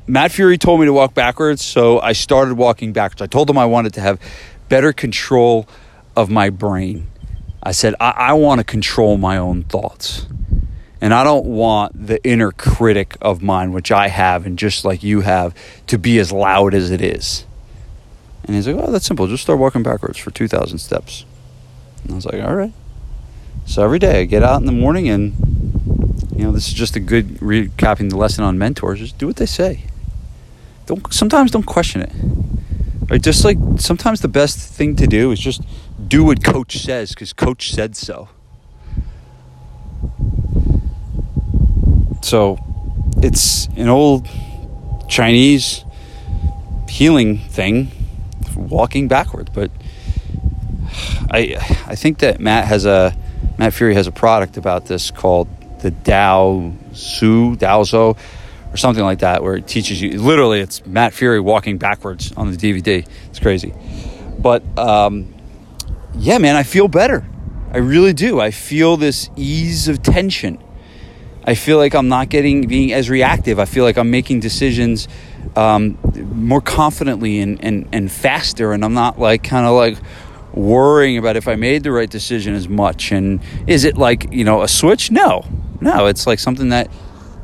Matt 0.09 0.33
Furey 0.33 0.59
told 0.59 0.81
me 0.81 0.87
to 0.87 0.93
walk 0.93 1.15
backwards, 1.15 1.63
so 1.63 2.01
I 2.01 2.13
started 2.13 2.57
walking 2.57 2.93
backwards. 2.93 3.23
I 3.23 3.27
told 3.27 3.49
him 3.49 3.57
I 3.57 3.67
wanted 3.67 3.95
to 3.95 4.01
have 4.01 4.19
better 4.69 4.93
control 4.93 5.69
of 6.17 6.29
my 6.29 6.51
brain. 6.51 7.07
I 7.63 7.71
said, 7.71 7.95
I, 8.01 8.11
I 8.11 8.33
want 8.33 8.59
to 8.59 8.65
control 8.65 9.17
my 9.17 9.37
own 9.37 9.63
thoughts. 9.63 10.27
And 11.03 11.13
I 11.13 11.25
don't 11.25 11.47
want 11.47 12.07
the 12.07 12.25
inner 12.25 12.53
critic 12.53 13.17
of 13.21 13.43
mine, 13.43 13.73
which 13.73 13.91
I 13.91 14.07
have 14.07 14.47
and 14.47 14.57
just 14.57 14.85
like 14.85 15.03
you 15.03 15.23
have, 15.23 15.53
to 15.89 15.99
be 15.99 16.21
as 16.21 16.31
loud 16.31 16.75
as 16.75 16.93
it 16.93 17.03
is. 17.03 17.45
And 18.45 18.55
he's 18.55 18.69
like, 18.69 18.77
oh, 18.77 18.93
that's 18.93 19.05
simple. 19.05 19.27
Just 19.27 19.43
start 19.43 19.59
walking 19.59 19.83
backwards 19.83 20.17
for 20.17 20.31
2,000 20.31 20.79
steps. 20.79 21.25
And 22.05 22.13
I 22.13 22.15
was 22.15 22.25
like, 22.25 22.41
all 22.41 22.55
right. 22.55 22.73
So 23.67 23.83
every 23.83 23.99
day 23.99 24.21
I 24.21 24.25
get 24.27 24.45
out 24.45 24.61
in 24.61 24.67
the 24.67 24.73
morning 24.73 25.09
and, 25.09 25.35
you 26.37 26.45
know, 26.45 26.53
this 26.53 26.69
is 26.69 26.75
just 26.75 26.95
a 26.95 27.01
good 27.01 27.41
recapping 27.41 28.09
the 28.09 28.17
lesson 28.17 28.45
on 28.45 28.57
mentors. 28.57 29.01
Just 29.01 29.19
do 29.19 29.27
what 29.27 29.37
they 29.37 29.47
say. 29.47 29.83
Don't 30.87 31.13
Sometimes 31.13 31.51
don't 31.51 31.67
question 31.67 32.03
it. 32.03 32.13
Right? 33.11 33.21
Just 33.21 33.45
like 33.45 33.59
sometimes 33.79 34.21
the 34.21 34.29
best 34.29 34.57
thing 34.57 34.95
to 34.97 35.09
do 35.09 35.33
is 35.33 35.41
just 35.41 35.63
do 36.07 36.23
what 36.23 36.45
coach 36.45 36.79
says 36.79 37.11
because 37.11 37.33
coach 37.33 37.73
said 37.73 37.97
so. 37.97 38.29
So 42.23 42.59
it's 43.19 43.67
an 43.77 43.89
old 43.89 44.29
Chinese 45.09 45.85
healing 46.89 47.39
thing 47.39 47.91
walking 48.57 49.09
backwards. 49.09 49.51
But 49.53 49.71
I 51.31 51.57
I 51.87 51.95
think 51.95 52.19
that 52.19 52.41
Matt 52.41 52.67
has 52.67 52.87
a 52.87 53.17
Matt 53.59 53.73
Furey 53.73 53.95
has 53.95 54.07
a 54.07 54.13
product 54.13 54.57
about 54.57 54.87
this 54.87 55.11
called 55.11 55.49
the 55.81 55.91
Dao 55.91 56.75
Su 56.97 57.57
Daozo 57.57 58.17
or 58.73 58.77
something 58.77 59.05
like 59.05 59.19
that, 59.19 59.43
where 59.43 59.57
it 59.57 59.67
teaches 59.67 60.01
you 60.01 60.21
literally 60.21 60.61
it's 60.61 60.85
Matt 60.87 61.13
Furey 61.13 61.43
walking 61.43 61.79
backwards 61.79 62.33
on 62.37 62.51
the 62.51 62.57
DVD. 62.57 63.07
It's 63.29 63.39
crazy, 63.39 63.75
but 64.39 64.63
um, 64.79 65.35
yeah, 66.15 66.39
man, 66.39 66.57
I 66.57 66.63
feel 66.63 66.89
better. 66.89 67.27
I 67.73 67.79
really 67.79 68.13
do. 68.13 68.39
I 68.41 68.51
feel 68.51 68.97
this 68.97 69.31
ease 69.37 69.89
of 69.89 70.03
tension. 70.03 70.63
I 71.45 71.55
feel 71.55 71.77
like 71.77 71.95
I'm 71.95 72.09
not 72.09 72.29
getting 72.29 72.67
being 72.69 72.93
as 72.93 73.11
reactive. 73.11 73.59
I 73.59 73.65
feel 73.65 73.85
like 73.85 73.99
I'm 73.99 74.11
making 74.11 74.41
decisions 74.41 75.09
um, 75.57 75.99
more 76.33 76.61
confidently 76.61 77.41
and, 77.41 77.63
and, 77.65 77.89
and 77.93 78.11
faster. 78.11 78.73
And 78.73 78.85
I'm 78.85 78.95
not 78.95 79.19
like 79.19 79.43
kind 79.43 79.67
of 79.67 79.73
like 79.73 79.99
worrying 80.55 81.19
about 81.19 81.37
if 81.37 81.49
I 81.49 81.57
made 81.57 81.83
the 81.83 81.91
right 81.91 82.09
decision 82.09 82.55
as 82.55 82.69
much. 82.69 83.11
And 83.11 83.41
is 83.67 83.85
it 83.85 83.97
like, 83.97 84.33
you 84.33 84.45
know, 84.45 84.63
a 84.63 84.69
switch? 84.69 85.11
No, 85.11 85.45
no, 85.81 86.07
it's 86.07 86.27
like 86.27 86.39
something 86.39 86.69
that 86.69 86.89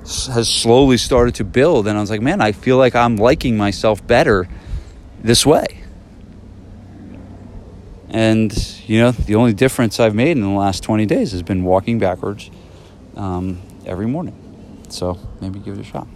has 0.02 0.48
slowly 0.48 0.96
started 0.96 1.34
to 1.36 1.44
build. 1.44 1.88
And 1.88 1.98
I 1.98 2.00
was 2.00 2.10
like, 2.10 2.22
man, 2.22 2.40
I 2.40 2.52
feel 2.52 2.76
like 2.76 2.94
I'm 2.94 3.16
liking 3.16 3.56
myself 3.56 4.06
better 4.06 4.48
this 5.22 5.44
way. 5.44 5.66
And, 8.10 8.56
you 8.86 9.00
know, 9.00 9.10
the 9.10 9.34
only 9.34 9.52
difference 9.52 10.00
I've 10.00 10.14
made 10.14 10.30
in 10.30 10.40
the 10.40 10.48
last 10.48 10.82
20 10.82 11.04
days 11.04 11.32
has 11.32 11.42
been 11.42 11.64
walking 11.64 11.98
backwards 11.98 12.50
um, 13.16 13.60
every 13.88 14.06
morning. 14.06 14.34
So 14.88 15.18
maybe 15.40 15.58
give 15.58 15.78
it 15.78 15.80
a 15.80 15.84
shot. 15.84 16.06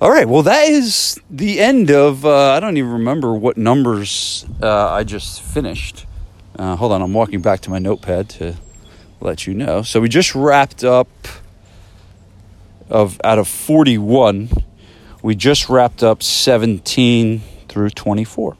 All 0.00 0.10
right. 0.10 0.28
Well, 0.28 0.42
that 0.42 0.68
is 0.68 1.18
the 1.30 1.58
end 1.60 1.90
of. 1.90 2.24
Uh, 2.26 2.52
I 2.52 2.60
don't 2.60 2.76
even 2.76 2.92
remember 2.92 3.34
what 3.34 3.56
numbers 3.56 4.44
uh, 4.62 4.90
I 4.90 5.04
just 5.04 5.42
finished. 5.42 6.06
Uh, 6.58 6.76
hold 6.76 6.92
on. 6.92 7.02
I'm 7.02 7.14
walking 7.14 7.40
back 7.40 7.60
to 7.62 7.70
my 7.70 7.78
notepad 7.78 8.28
to 8.30 8.56
let 9.20 9.46
you 9.46 9.54
know. 9.54 9.82
So 9.82 10.00
we 10.00 10.08
just 10.08 10.34
wrapped 10.34 10.84
up. 10.84 11.08
Of 12.88 13.20
out 13.24 13.40
of 13.40 13.48
41, 13.48 14.48
we 15.20 15.34
just 15.34 15.68
wrapped 15.68 16.04
up 16.04 16.22
17 16.22 17.40
through 17.66 17.90
24. 17.90 18.56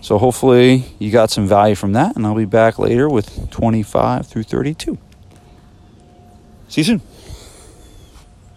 So 0.00 0.18
hopefully 0.18 0.84
you 0.98 1.12
got 1.12 1.30
some 1.30 1.46
value 1.46 1.76
from 1.76 1.92
that, 1.92 2.16
and 2.16 2.26
I'll 2.26 2.34
be 2.34 2.46
back 2.46 2.80
later 2.80 3.08
with 3.08 3.48
25 3.52 4.26
through 4.26 4.42
32. 4.42 4.98
See 6.74 6.80
you 6.80 6.98
soon. 6.98 7.13